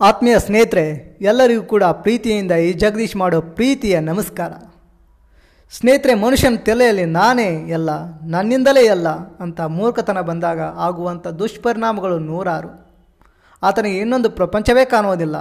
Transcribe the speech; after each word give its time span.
ಆತ್ಮೀಯ 0.00 0.38
ಸ್ನೇಹಿತರೆ, 0.38 1.18
ಎಲ್ಲರಿಗೂ 1.20 1.62
ಕೂಡ 1.62 1.84
ಪ್ರೀತಿಯಿಂದ 1.84 2.52
ಈ 2.52 2.72
ಜಗದೀಶ್ 2.72 3.16
ಮಾಡೋ 3.16 3.40
ಪ್ರೀತಿಯ 3.40 4.00
ನಮಸ್ಕಾರ. 4.00 4.52
ಸ್ನೇಹಿತರೆ, 5.72 6.14
ಮನುಷ್ಯನ 6.14 6.56
ತಲೆಯಲ್ಲಿ 6.56 7.04
ನಾನೇ 7.04 7.46
ಎಲ್ಲ, 7.68 7.90
ನನ್ನಿಂದಲೇ 8.22 8.84
ಎಲ್ಲ 8.84 9.08
ಅಂತ 9.08 9.60
ಮೂರ್ಖತನ 9.60 10.20
ಬಂದಾಗ 10.20 10.60
ಆಗುವಂಥ 10.60 11.26
ದುಷ್ಪರಿಣಾಮಗಳು 11.26 12.18
ನೂರಾರು. 12.18 12.70
ಆತನಿಗೆ 13.62 13.98
ಇನ್ನೊಂದು 13.98 14.30
ಪ್ರಪಂಚವೇ 14.30 14.84
ಕಾಣುವುದಿಲ್ಲ. 14.84 15.36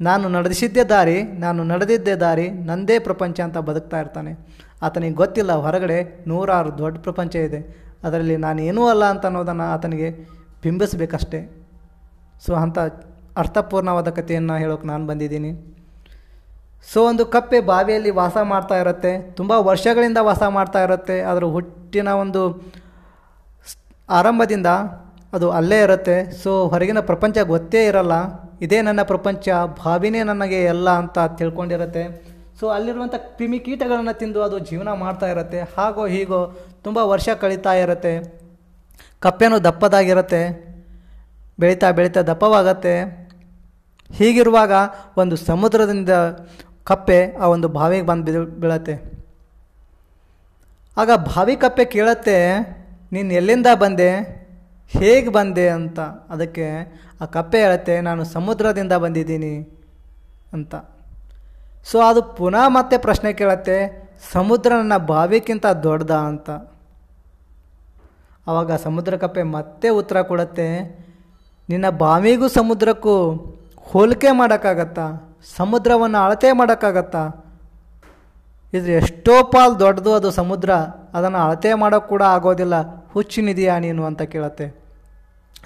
ನಾನು 0.00 0.28
ನಡೆಸಿದ್ದೇ 0.28 0.84
ದಾರಿ, 0.84 1.22
ನಾನು 1.22 1.64
ನಡೆದಿದ್ದೇ 1.64 2.14
ದಾರಿ, 2.14 2.48
ನಂದೇ 2.48 2.98
ಪ್ರಪಂಚ 2.98 3.40
ಅಂತ 3.40 3.58
ಬದುಕ್ತಾ 3.58 4.00
ಇರ್ತಾನೆ. 4.00 4.32
ಆತನಿಗೆ 4.82 5.14
ಗೊತ್ತಿಲ್ಲ, 5.14 5.52
ಹೊರಗಡೆ 5.52 6.24
ನೂರಾರು 6.28 6.78
ದೊಡ್ಡ 6.78 6.98
ಪ್ರಪಂಚ 6.98 7.36
ಇದೆ. 7.36 7.60
ಅದರಲ್ಲಿ 8.04 8.36
ನಾನು 8.36 8.62
ಏನೂ 8.62 8.88
ಅಲ್ಲ 8.88 9.04
ಅಂತ 9.04 9.26
ಅನ್ನೋದನ್ನು 9.26 9.62
ಆತನಿಗೆ 9.62 10.10
ಬಿಂಬಿಸಬೇಕಷ್ಟೇ. 10.62 11.42
ಸೊ 12.46 12.54
ಅಂಥ 12.54 12.78
ಅರ್ಥಪೂರ್ಣವಾದ 13.42 14.08
ಕಥೆಯನ್ನು 14.18 14.54
ಹೇಳೋಕೆ 14.62 14.86
ನಾನು 14.92 15.04
ಬಂದಿದ್ದೀನಿ. 15.10 15.50
ಸೊ 16.90 16.98
ಒಂದು 17.10 17.24
ಕಪ್ಪೆ 17.34 17.58
ಬಾವಿಯಲ್ಲಿ 17.70 18.10
ವಾಸ 18.20 18.36
ಮಾಡ್ತಾ 18.52 18.76
ಇರುತ್ತೆ, 18.82 19.12
ತುಂಬ 19.38 19.52
ವರ್ಷಗಳಿಂದ 19.68 20.18
ವಾಸ 20.28 20.42
ಮಾಡ್ತಾ 20.56 20.80
ಇರುತ್ತೆ 20.86 21.16
ಅದರ 21.30 21.44
ಹುಟ್ಟಿನ 21.54 22.08
ಒಂದು 22.24 22.42
ಆರಂಭದಿಂದ 24.18 24.68
ಅದು 25.36 25.46
ಅಲ್ಲೇ 25.58 25.78
ಇರುತ್ತೆ. 25.86 26.16
ಸೊ 26.42 26.50
ಹೊರಗಿನ 26.72 27.00
ಪ್ರಪಂಚ 27.10 27.36
ಗೊತ್ತೇ 27.52 27.80
ಇರಲ್ಲ, 27.90 28.14
ಇದೇ 28.64 28.78
ನನ್ನ 28.88 29.02
ಪ್ರಪಂಚ 29.10 29.48
ಬಾವಿನೇ 29.82 30.20
ನನಗೆ 30.30 30.60
ಎಲ್ಲ 30.74 30.88
ಅಂತ 31.02 31.18
ತಿಳ್ಕೊಂಡಿರುತ್ತೆ. 31.40 32.04
ಸೊ 32.58 32.66
ಅಲ್ಲಿರುವಂಥ 32.76 33.16
ಕ್ರಿಮಿ 33.38 33.58
ಕೀಟಗಳನ್ನು 33.64 34.14
ತಿಂದು 34.20 34.40
ಅದು 34.46 34.58
ಜೀವನ 34.68 34.90
ಮಾಡ್ತಾ 35.02 35.26
ಇರುತ್ತೆ. 35.32 35.60
ಹಾಗೋ 35.76 36.04
ಹೀಗೋ 36.14 36.40
ತುಂಬ 36.84 36.98
ವರ್ಷ 37.12 37.28
ಕಳೀತಾ 37.42 37.72
ಇರುತ್ತೆ. 37.82 38.14
ಕಪ್ಪೆನೂ 39.24 39.56
ದಪ್ಪದಾಗಿರುತ್ತೆ, 39.66 40.42
ಬೆಳೀತಾ 41.62 41.88
ಬೆಳೀತಾ 41.98 42.20
ದಪ್ಪವಾಗತ್ತೆ. 42.30 42.94
ಹೀಗಿರುವಾಗ 44.12 44.72
ಒಂದು 45.16 45.36
ಸಮುದ್ರದಿಂದ 45.36 46.10
ಕಪ್ಪೆ 46.84 47.32
ಆ 47.32 47.46
ಒಂದು 47.46 47.68
ಬಾವಿಗೆ 47.68 48.06
ಬಂದು 48.06 48.24
ಬಿದ್ದು 48.24 48.44
ಬೀಳತ್ತೆ. 48.44 49.16
ಆಗ 50.96 51.10
ಬಾವಿ 51.16 51.56
ಕಪ್ಪೆ 51.56 51.84
ಕೇಳತ್ತೆ, 51.84 52.58
ನೀನು 53.12 53.34
ಎಲ್ಲಿಂದ 53.34 53.66
ಬಂದೆ, 53.74 54.10
ಹೇಗೆ 54.88 55.28
ಬಂದೆ 55.28 55.68
ಅಂತ. 55.68 56.00
ಅದಕ್ಕೆ 56.00 56.66
ಆ 57.20 57.24
ಕಪ್ಪೆ 57.24 57.62
ಹೇಳುತ್ತೆ, 57.62 58.00
ನಾನು 58.00 58.24
ಸಮುದ್ರದಿಂದ 58.24 58.92
ಬಂದಿದ್ದೀನಿ 58.92 59.82
ಅಂತ. 60.52 60.74
ಸೊ 61.84 62.00
ಅದು 62.00 62.22
ಪುನಃ 62.22 62.68
ಮತ್ತೆ 62.68 62.98
ಪ್ರಶ್ನೆ 62.98 63.32
ಕೇಳತ್ತೆ, 63.32 64.06
ಸಮುದ್ರ 64.32 64.72
ನನ್ನ 64.72 64.96
ಬಾವಿಗಿಂತ 64.96 65.66
ದೊಡ್ಡದ 65.66 66.10
ಅಂತ. 66.10 66.50
ಆವಾಗ 68.46 68.72
ಸಮುದ್ರ 68.72 69.16
ಕಪ್ಪೆ 69.16 69.42
ಮತ್ತೆ 69.42 69.88
ಉತ್ತರ 69.88 70.22
ಕೊಡುತ್ತೆ, 70.22 70.82
ನಿನ್ನ 71.68 71.90
ಬಾವಿಗೂ 71.90 72.48
ಸಮುದ್ರಕ್ಕೂ 72.48 73.36
ಹೋಲಿಕೆ 73.88 74.30
ಮಾಡೋಕ್ಕಾಗತ್ತಾ? 74.30 75.36
ಸಮುದ್ರವನ್ನು 75.56 76.18
ಅಳತೆ 76.18 76.52
ಮಾಡೋಕ್ಕಾಗತ್ತಾ? 76.52 77.28
ಇದ್ರೆ 78.74 78.92
ಎಷ್ಟೋ 78.92 79.44
ಪಾಲ್ 79.44 79.80
ದೊಡ್ಡದು 79.80 80.14
ಅದು 80.14 80.30
ಸಮುದ್ರ, 80.30 80.70
ಅದನ್ನು 81.14 81.38
ಅಳತೆ 81.38 81.74
ಮಾಡೋಕ್ಕೆ 81.74 82.08
ಕೂಡ 82.08 82.22
ಆಗೋದಿಲ್ಲ. 82.22 83.06
ಹುಚ್ಚಿನಿದೆಯಾ 83.12 83.78
ನೀನು 83.78 84.04
ಅಂತ 84.04 84.22
ಕೇಳತ್ತೆ 84.22 84.74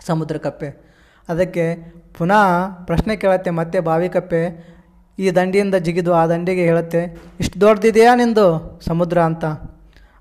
ಸಮುದ್ರ 0.07 0.37
ಕಪ್ಪೆ. 0.37 0.91
ಅದಕ್ಕೆ 1.29 1.77
ಪುನಃ 2.19 2.69
ಪ್ರಶ್ನೆ 2.85 3.17
ಕೇಳತ್ತೆ 3.17 3.51
ಮತ್ತೆ 3.51 3.81
ಬಾವಿ 3.81 4.09
ಕಪ್ಪೆ. 4.09 4.71
ಈ 5.19 5.31
ದಂಡಿಯಿಂದ 5.31 5.75
ಜಿಗಿದು 5.75 6.15
ಆ 6.15 6.27
ದಂಡಿಗೆ 6.27 6.65
ಹೇಳುತ್ತೆ, 6.65 7.23
ಇಷ್ಟು 7.41 7.61
ದೊಡ್ಡದಿದೆಯಾ 7.61 8.15
ನಿಂದು 8.15 8.81
ಸಮುದ್ರ? 8.85 9.23
ಅಂತ. 9.23 9.45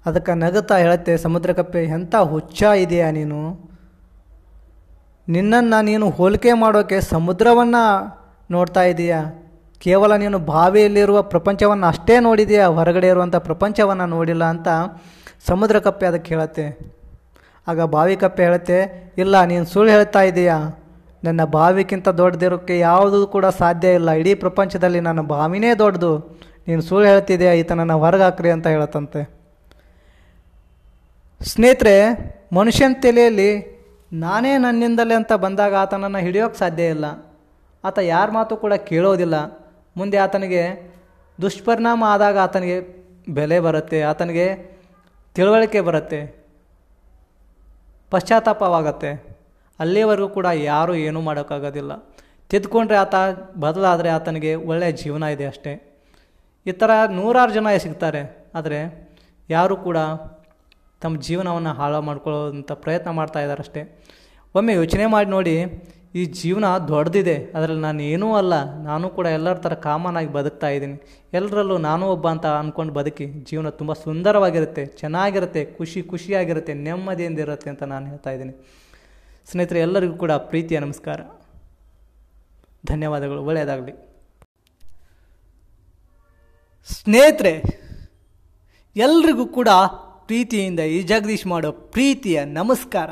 ಅದಕ್ಕೆ 0.05 0.33
ನಗುತ್ತಾ 0.33 0.77
ಹೇಳುತ್ತೆ, 0.77 1.17
ಸಮುದ್ರ 1.17 1.53
ಕಪ್ಪೆ 1.53 1.83
ಎಂಥ 1.83 2.15
ಹುಚ್ಚ 2.15 2.63
ಇದೆಯಾ 2.63 3.11
ನೀನು? 3.11 3.68
ನಿನ್ನನ್ನು 5.29 5.83
ನೀನು 5.83 6.09
ಹೋಲಿಕೆ 6.09 6.53
ಮಾಡೋಕ್ಕೆ 6.53 7.01
ಸಮುದ್ರವನ್ನು 7.01 7.83
ನೋಡ್ತಾ 8.51 8.83
ಇದೀಯಾ? 8.83 9.25
ಕೇವಲ 9.79 10.15
ನೀನು 10.15 10.39
ಬಾವಿಯಲ್ಲಿರುವ 10.39 11.21
ಪ್ರಪಂಚವನ್ನು 11.21 11.87
ಅಷ್ಟೇ 11.87 12.19
ನೋಡಿದೆಯಾ? 12.19 12.65
ಹೊರಗಡೆ 12.65 13.07
ಇರುವಂಥ 13.07 13.35
ಪ್ರಪಂಚವನ್ನು 13.35 14.05
ನೋಡಿಲ್ಲ 14.05 14.43
ಅಂತ 14.43 14.67
ಸಮುದ್ರ 15.47 15.79
ಕಪ್ಪೆ 15.79 16.05
ಅದಕ್ಕೆ 16.05 16.35
ಹೇಳುತ್ತೆ. 16.35 16.95
ಆಗ 17.67 17.81
ಬಾವಿ 17.81 18.15
ಕಪ್ಪೆ 18.15 18.43
ಹೇಳುತ್ತೆ, 18.43 19.13
ಇಲ್ಲ, 19.17 19.43
ನೀನು 19.43 19.65
ಸುಳ್ಳು 19.65 19.91
ಹೇಳ್ತಾ 19.91 20.21
ಇದೀಯಾ? 20.21 20.85
ನನ್ನ 21.23 21.43
ಬಾವಿಗಿಂತ 21.43 22.09
ದೊಡ್ಡದಿರೋಕ್ಕೆ 22.09 22.79
ಯಾವುದೂ 22.79 23.27
ಕೂಡ 23.27 23.45
ಸಾಧ್ಯ 23.45 23.93
ಇಲ್ಲ. 23.93 24.11
ಇಡೀ 24.11 24.33
ಪ್ರಪಂಚದಲ್ಲಿ 24.33 24.99
ನನ್ನ 24.99 25.21
ಬಾವಿನೇ 25.21 25.73
ದೊಡ್ಡದು. 25.73 26.41
ನೀನು 26.67 26.81
ಸುಳ್ಳು 26.81 27.07
ಹೇಳ್ತಿದೆಯಾ? 27.07 27.53
ಈತನನ್ನು 27.53 27.99
ಹೊರಗೆ 27.99 28.21
ಹಾಕ್ರಿ 28.21 28.51
ಅಂತ 28.51 28.67
ಹೇಳತ್ತಂತೆ. 28.67 29.29
ಸ್ನೇಹಿತರೆ, 31.43 31.95
ಮನುಷ್ಯನ 32.53 32.91
ತಲೆಯಲ್ಲಿ 33.01 33.78
ನಾನೇ 34.11 34.51
ನನ್ನಿಂದಲೇ 34.57 35.15
ಅಂತ 35.19 35.33
ಬಂದಾಗ 35.43 35.73
ಆತನನ್ನು 35.81 36.19
ಹಿಡಿಯೋಕ್ಕೆ 36.25 36.59
ಸಾಧ್ಯ 36.59 36.93
ಇಲ್ಲ. 36.95 37.05
ಆತ 37.83 37.97
ಯಾರ 38.13 38.27
ಮಾತು 38.37 38.53
ಕೂಡ 38.63 38.73
ಕೇಳೋದಿಲ್ಲ. 38.89 39.35
ಮುಂದೆ 39.95 40.17
ಆತನಿಗೆ 40.23 40.63
ದುಷ್ಪರಿಣಾಮ 41.39 42.03
ಆದಾಗ 42.13 42.37
ಆತನಿಗೆ 42.45 42.77
ಬೆಲೆ 43.37 43.57
ಬರುತ್ತೆ, 43.65 43.99
ಆತನಿಗೆ 44.11 44.47
ತಿಳುವಳಿಕೆ 45.35 45.81
ಬರುತ್ತೆ, 45.87 46.19
ಪಶ್ಚಾತ್ತಾಪವಾಗತ್ತೆ. 48.11 49.11
ಅಲ್ಲಿವರೆಗೂ 49.79 50.29
ಕೂಡ 50.37 50.47
ಯಾರೂ 50.71 50.93
ಏನೂ 51.07 51.19
ಮಾಡೋಕ್ಕಾಗೋದಿಲ್ಲ. 51.27 51.91
ತಿದ್ದುಕೊಂಡ್ರೆ 52.49 52.97
ಆತ 53.03 53.15
ಬದಲಾದರೆ 53.65 54.09
ಆತನಿಗೆ 54.09 54.51
ಒಳ್ಳೆಯ 54.69 54.91
ಜೀವನ 55.01 55.23
ಇದೆ 55.35 55.45
ಅಷ್ಟೇ. 55.51 55.73
ಈ 56.65 56.73
ಥರ 56.81 56.91
ನೂರಾರು 57.19 57.51
ಜನ 57.57 57.75
ಸಿಗ್ತಾರೆ, 57.85 58.23
ಆದರೆ 58.55 58.79
ಯಾರೂ 59.49 59.75
ಕೂಡ 59.87 59.97
ತಮ್ಮ 61.03 61.15
ಜೀವನವನ್ನು 61.27 61.71
ಹಾಳು 61.79 61.99
ಮಾಡ್ಕೊಳ್ಳೋಂಥ 62.07 62.71
ಪ್ರಯತ್ನ 62.85 63.09
ಮಾಡ್ತಾ 63.19 63.39
ಇದ್ದಾರೆ 63.45 63.61
ಅಷ್ಟೇ. 63.65 63.81
ಒಮ್ಮೆ 64.57 64.73
ಯೋಚನೆ 64.81 65.05
ಮಾಡಿ 65.13 65.29
ನೋಡಿ, 65.35 65.53
ಈ 66.19 66.21
ಜೀವನ 66.39 66.65
ದೊಡ್ಡದಿದೆ, 66.91 67.35
ಅದರಲ್ಲಿ 67.57 67.83
ನಾನು 67.87 68.01
ಏನೂ 68.13 68.27
ಅಲ್ಲ, 68.39 68.53
ನಾನು 68.87 69.05
ಕೂಡ 69.17 69.27
ಎಲ್ಲರ 69.37 69.57
ಥರ 69.65 69.73
ಕಾಮನ್ 69.87 70.17
ಆಗಿ 70.19 70.31
ಬದುಕ್ತಾ 70.37 70.69
ಇದ್ದೀನಿ. 70.75 70.97
ಎಲ್ಲರಲ್ಲೂ 71.39 71.75
ನಾನು 71.87 72.05
ಒಬ್ಬ 72.13 72.25
ಅಂತ 72.35 72.47
ಅಂದ್ಕೊಂಡು 72.61 72.93
ಬದುಕಿ 72.99 73.25
ಜೀವನ 73.49 73.69
ತುಂಬ 73.79 73.93
ಸುಂದರವಾಗಿರುತ್ತೆ, 74.05 74.85
ಚೆನ್ನಾಗಿರುತ್ತೆ, 75.01 75.63
ಖುಷಿ 75.77 76.01
ಖುಷಿಯಾಗಿರುತ್ತೆ, 76.11 76.75
ನೆಮ್ಮದಿಯಿಂದ 76.87 77.39
ಇರುತ್ತೆ 77.45 77.69
ಅಂತ 77.73 77.83
ನಾನು 77.93 78.05
ಹೇಳ್ತಾ 78.11 78.33
ಇದ್ದೀನಿ. 78.37 78.53
ಸ್ನೇಹಿತರೆ, 79.51 79.79
ಎಲ್ಲರಿಗೂ 79.87 80.15
ಕೂಡ 80.23 80.33
ಪ್ರೀತಿಯ 80.51 80.79
ನಮಸ್ಕಾರ. 80.85 81.19
ಧನ್ಯವಾದಗಳು, 82.91 83.39
ಒಳ್ಳೆಯದಾಗಲಿ. 83.49 83.95
ಸ್ನೇಹಿತರೆ, 86.89 87.55
ಎಲ್ರಿಗೂ 88.95 89.47
ಕೂಡ 89.57 89.69
ಪ್ರೀತಿಯಿಂದ 90.29 90.81
ಈ 90.95 90.97
ಜಗದೀಶ್ 91.11 91.45
ಮಾಡೋ 91.51 91.69
ಪ್ರೀತಿಯ 91.93 92.37
ನಮಸ್ಕಾರ. 92.59 93.11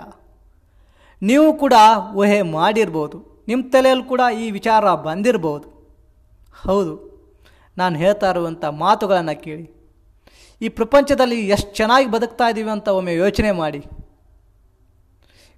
ನೀವು 1.22 1.48
ಕೂಡ 1.64 1.76
ಊಹೆ 2.22 2.40
ಮಾಡಿರ್ಬೋದು. 2.58 3.18
ನಿಮ್ಮ 3.50 3.62
ತಲೆಯಲ್ಲಿ 3.74 4.06
ಕೂಡ 4.12 4.22
ಈ 4.44 4.46
ವಿಚಾರ 4.58 4.94
ಬಂದಿರ್ಬೋದು. 5.08 5.68
ಹೌದು, 6.66 6.94
ನಾನು 7.78 7.96
ಹೇಳ್ತಾ 8.04 8.30
ಇರುವಂಥ 8.34 8.64
ಮಾತುಗಳನ್ನು 8.84 9.36
ಕೇಳಿ. 9.46 9.66
ಈ 10.62 10.68
ಪ್ರಪಂಚದಲ್ಲಿ 10.80 11.38
ಎಷ್ಟು 11.56 11.72
ಚೆನ್ನಾಗಿ 11.80 12.08
ಬದುಕ್ತಾ 12.16 12.46
ಇದ್ದೀವಿ 12.52 12.72
ಅಂತ 12.76 12.88
ಒಮ್ಮೆ 13.00 13.14
ಯೋಚನೆ 13.24 13.52
ಮಾಡಿ. 13.62 13.82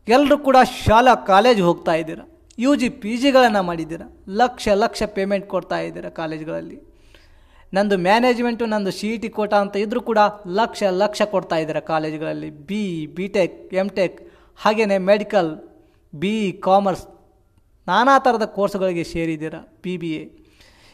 ಎಲ್ಲರೂ 0.08 0.38
ಕೂಡ 0.48 0.58
ಶಾಲಾ 0.84 1.14
ಕಾಲೇಜ್ 1.32 1.62
ಹೋಗ್ತಾ 1.68 1.96
ಇದ್ದೀರ? 2.02 2.22
ಯು 2.66 2.72
ಜಿ 2.82 2.90
ಪಿ 3.02 3.14
ಜಿಗಳನ್ನು 3.24 3.64
ಮಾಡಿದ್ದೀರ? 3.70 4.04
ಲಕ್ಷ 4.42 4.68
ಲಕ್ಷ 4.84 5.02
ಪೇಮೆಂಟ್ 5.18 5.48
ಕೊಡ್ತಾ 5.54 5.80
ಇದ್ದೀರ 5.88 6.08
ಕಾಲೇಜ್ಗಳಲ್ಲಿ? 6.22 6.78
ನಂದು 7.78 7.96
ಮ್ಯಾನೇಜ್ಮೆಂಟು, 8.08 8.66
ನಂದು 8.74 8.92
ಸಿ 9.00 9.08
ಇ 9.14 9.18
ಟಿ 9.24 9.30
ಕೋಟ 9.38 9.54
ಅಂತ 9.64 9.76
ಇದ್ದರೂ 9.84 10.02
ಕೂಡ 10.10 10.20
ಲಕ್ಷ 10.60 10.82
ಲಕ್ಷ 11.02 11.22
ಕೊಡ್ತಾ 11.34 11.58
ಇದ್ದಾರೆ 11.64 11.82
ಕಾಲೇಜ್ಗಳಲ್ಲಿ. 11.92 12.50
B 12.70 12.82
B 13.18 13.26
tech 13.38 13.58
M 13.82 13.90
tech 14.00 14.18
ಹಾಗೆಯೇ 14.64 14.98
ಮೆಡಿಕಲ್ 15.12 15.52
ಬಿ 16.14 16.34
ಇ 16.50 16.52
ಕಾಮರ್ಸ್ 16.68 17.06
ನಾನಾ 17.88 18.16
ಥರದ 18.26 18.46
ಕೋರ್ಸ್ಗಳಿಗೆ 18.58 19.04
ಸೇರಿದ್ದೀರ? 19.14 19.56
ಪಿ 19.84 19.94
ಬಿ 20.02 20.10
ಎ 20.20 20.24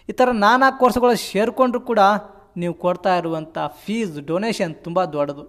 ಈ 0.09 0.13
ಥರ 0.19 0.29
ನಾನಾ 0.45 0.67
ಕೋರ್ಸ್ಗಳು 0.81 1.13
ಸೇರಿಕೊಂಡ್ರೂ 1.29 1.81
ಕೂಡ 1.91 2.01
ನೀವು 2.61 2.73
ಕೊಡ್ತಾ 2.83 3.13
ಇರುವಂಥ 3.19 3.57
ಫೀಸ್ 3.83 4.13
ಡೊನೇಷನ್ 4.31 4.73
ತುಂಬ 4.85 4.99
ದೊಡ್ಡದು. 5.15 5.45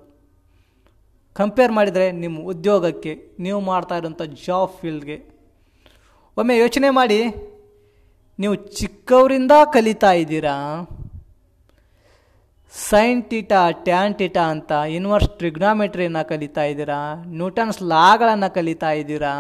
ಕಂಪೇರ್ 1.37 1.73
ಮಾಡಿದರೆ 1.79 2.07
ನಿಮ್ಮ 2.23 2.37
ಉದ್ಯೋಗಕ್ಕೆ, 2.53 3.13
ನೀವು 3.45 3.59
ಮಾಡ್ತಾ 3.71 3.97
ಇರುವಂಥ 4.01 4.23
ಜಾಬ್ 4.47 4.73
ಫೀಲ್ಡ್ಗೆ 4.79 5.17
ಒಮ್ಮೆ 6.37 6.55
ಯೋಚನೆ 6.63 6.89
ಮಾಡಿ, 7.01 7.21
ನೀವು 8.43 8.55
ಚಿಕ್ಕವರಿಂದ 8.79 9.53
ಕಲಿತಾ 9.75 10.13
ಇದ್ದೀರಾ? 10.23 10.55
ಸೈನ್ 12.75 13.21
ಟೀಟಾ 13.31 13.61
ಟ್ಯಾನ್ 13.87 14.15
ಟೀಟಾ 14.21 14.45
ಅಂತ 14.55 14.73
ಇನ್ವರ್ಸ್ 14.97 15.31
ಟ್ರಿಗ್ನಾಮೆಟ್ರಿಯನ್ನು 15.41 16.23
ಕಲಿತಾ 16.31 16.65
ಇದ್ದೀರಾ? 16.71 16.99
ನ್ಯೂಟನ್ಸ್ 17.39 17.79
ಲಾಗಳನ್ನು 17.93 18.49
ಕಲಿತಾ 18.57 18.91
ಇದ್ದೀರಾ? 19.01 19.35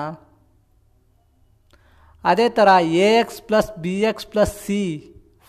ಅದೇ 2.24 2.46
ಥರ 2.58 2.68
A 3.06 3.08
X 3.22 3.42
plus 3.48 3.70
B 3.84 3.96
X 4.10 4.28
plus 4.32 4.54
C 4.66 4.80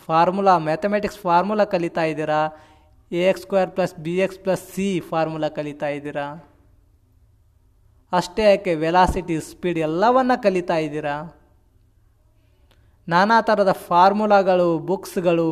formula 0.09 0.55
mathematics 0.67 1.21
formula 1.25 1.65
ಕಲಿತಾ 1.75 2.03
ಇದ್ದೀರಾ? 2.11 2.41
A 3.11 3.23
X 3.29 3.45
square 3.45 3.71
plus 3.77 3.95
B 4.05 4.15
X 4.25 4.41
plus 4.45 4.65
C 4.75 4.89
formula 5.09 5.49
ಕಲಿತಾ 5.57 5.89
ಇದ್ದೀರಾ? 5.97 6.27
ಅಷ್ಟೇ 8.11 8.43
ಯಾಕೆ 8.49 8.73
ವೆಲಾಸಿಟಿ 8.85 9.35
ಸ್ಪೀಡ್ 9.51 9.79
ಎಲ್ಲವನ್ನ 9.87 10.33
ಕಲಿತಾ 10.45 10.77
ಇದ್ದೀರಾ? 10.85 11.15
ನಾನಾ 13.07 13.37
ಥರದ 13.49 13.71
ಫಾರ್ಮುಲಾಗಳು 13.87 14.69
ಬುಕ್ಸ್ಗಳು 14.91 15.51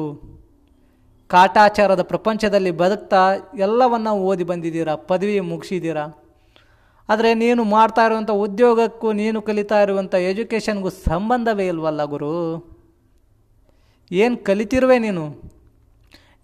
ಕಾಟಾಚಾರದ 1.30 2.02
ಪ್ರಪಂಚದಲ್ಲಿ 2.02 2.72
ಬದುಕ್ತಾ 2.72 3.22
ಎಲ್ಲವನ್ನು 3.58 4.12
ಓದಿ 4.12 4.44
ಬಂದಿದ್ದೀರಾ? 4.44 4.96
ಪದವಿ 4.96 5.40
ಮುಗಿಸಿದ್ದೀರಾ? 5.40 6.06
ಆದರೆ 7.10 7.34
ನೀನು 7.34 7.64
ಮಾಡ್ತಾ 7.64 8.06
ಇರುವಂಥ 8.06 8.30
ಉದ್ಯೋಗಕ್ಕೂ 8.30 9.12
ನೀನು 9.12 9.42
ಕಲಿತಾ 9.42 9.82
ಇರುವಂಥ 9.82 10.14
ಎಜುಕೇಷನ್ಗೂ 10.14 10.90
ಸಂಬಂಧವೇ 10.90 11.68
ಇಲ್ವಲ್ಲ 11.68 12.04
ಗುರು. 12.04 12.32
ಏನು 14.12 14.38
ಕಲಿತಿರುವೆ 14.38 14.98
ನೀನು? 15.00 15.26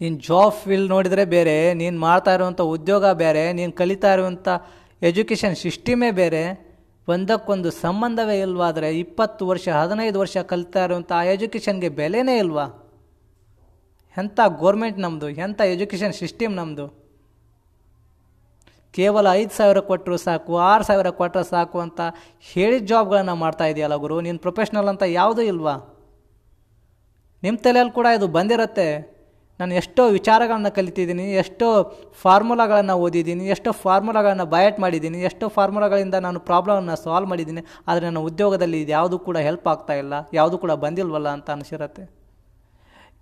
ನೀನು 0.02 0.18
ಜಾಬ್ 0.18 0.54
ಫೀಲ್ಡ್ 0.54 0.90
ನೋಡಿದರೆ 0.90 1.26
ಬೇರೆ, 1.26 1.74
ನೀನು 1.74 2.00
ಮಾಡ್ತಾ 2.00 2.34
ಇರುವಂಥ 2.34 2.62
ಉದ್ಯೋಗ 2.62 3.06
ಬೇರೆ, 3.12 3.54
ನೀನು 3.54 3.72
ಕಲಿತಾ 3.72 4.14
ಇರುವಂಥ 4.14 4.48
ಎಜುಕೇಷನ್ 5.02 5.56
ಸಿಸ್ಟಮೇ 5.56 6.12
ಬೇರೆ. 6.12 6.44
ಒಂದಕ್ಕೊಂದು 7.08 7.72
ಸಂಬಂಧವೇ 7.72 8.40
ಇಲ್ವಾದರೆ 8.40 8.98
ಇಪ್ಪತ್ತು 8.98 9.48
ವರ್ಷ, 9.48 9.68
ಹದಿನೈದು 9.70 10.20
ವರ್ಷ 10.20 10.38
ಕಲಿತಾ 10.38 10.84
ಇರುವಂಥ 10.84 11.12
ಆ 11.12 11.24
ಎಜುಕೇಷನ್ಗೆ 11.24 11.90
ಬೆಲೆನೇ 11.90 12.38
ಇಲ್ವಾ? 12.38 12.81
ಎಂಥ 14.18 14.40
ಗೋರ್ಮೆಂಟ್ 14.62 14.98
ನಮ್ಮದು 15.04 15.30
ಎಂಥ 15.46 15.62
ಎಜುಕೇಷನ್ 15.76 16.16
ಸಿಸ್ಟಮ್ 16.22 16.56
ನಮ್ಮದು 16.60 16.88
ಕೇವಲ 18.98 19.28
ಐದು 19.42 19.54
ಸಾವಿರ 19.58 19.80
ಕೊಟ್ಟರು 19.90 20.18
ಸಾಕು, 20.26 20.54
ಆರು 20.70 20.84
ಸಾವಿರ 20.88 21.10
ಕೊಟ್ಟರೆ 21.20 21.46
ಸಾಕು 21.52 21.78
ಅಂತ 21.86 22.02
ಹೇಳಿದ 22.52 22.84
ಜಾಬ್ಗಳನ್ನು 22.92 23.36
ಮಾಡ್ತಾ 23.44 23.66
ಇದೆಯಲ್ಲ 23.72 23.96
ಗುರು? 24.04 24.18
ನೀನು 24.26 24.40
ಪ್ರೊಫೆಷ್ನಲ್ 24.46 24.90
ಅಂತ 24.94 25.04
ಯಾವುದೂ 25.20 25.44
ಇಲ್ವಾ? 25.52 25.76
ನಿಮ್ಮ 27.46 27.58
ತಲೆಯಲ್ಲಿ 27.66 27.94
ಕೂಡ 28.00 28.08
ಇದು 28.18 28.28
ಬಂದಿರುತ್ತೆ. 28.38 28.88
ನಾನು 29.60 29.74
ಎಷ್ಟೋ 29.82 30.04
ವಿಚಾರಗಳನ್ನು 30.18 30.72
ಕಲಿತಿದ್ದೀನಿ, 30.78 31.26
ಎಷ್ಟೋ 31.42 31.68
ಫಾರ್ಮುಲಾಗಳನ್ನು 32.22 32.96
ಓದಿದ್ದೀನಿ, 33.06 33.44
ಎಷ್ಟೋ 33.56 33.72
ಫಾರ್ಮುಲಾಗಳನ್ನು 33.84 34.46
ಬಯಟ್ 34.54 34.78
ಮಾಡಿದ್ದೀನಿ, 34.84 35.20
ಎಷ್ಟೋ 35.30 35.48
ಫಾರ್ಮುಲಾಗಳಿಂದ 35.58 36.18
ನಾನು 36.28 36.40
ಪ್ರಾಬ್ಲಮನ್ನು 36.50 36.96
ಸಾಲ್ವ್ 37.06 37.30
ಮಾಡಿದ್ದೀನಿ, 37.32 37.64
ಆದರೆ 37.88 38.06
ನನ್ನ 38.08 38.24
ಉದ್ಯೋಗದಲ್ಲಿ 38.30 38.80
ಇದು 38.84 38.94
ಯಾವುದೂ 38.98 39.20
ಕೂಡ 39.28 39.38
ಹೆಲ್ಪ್ 39.48 39.70
ಆಗ್ತಾ 39.74 39.96
ಇಲ್ಲ, 40.04 40.14
ಯಾವುದೂ 40.40 40.58
ಕೂಡ 40.64 40.74
ಬಂದಿಲ್ವಲ್ಲ 40.86 41.30
ಅಂತ 41.38 41.50
ಅನಿಸಿರುತ್ತೆ. 41.58 42.06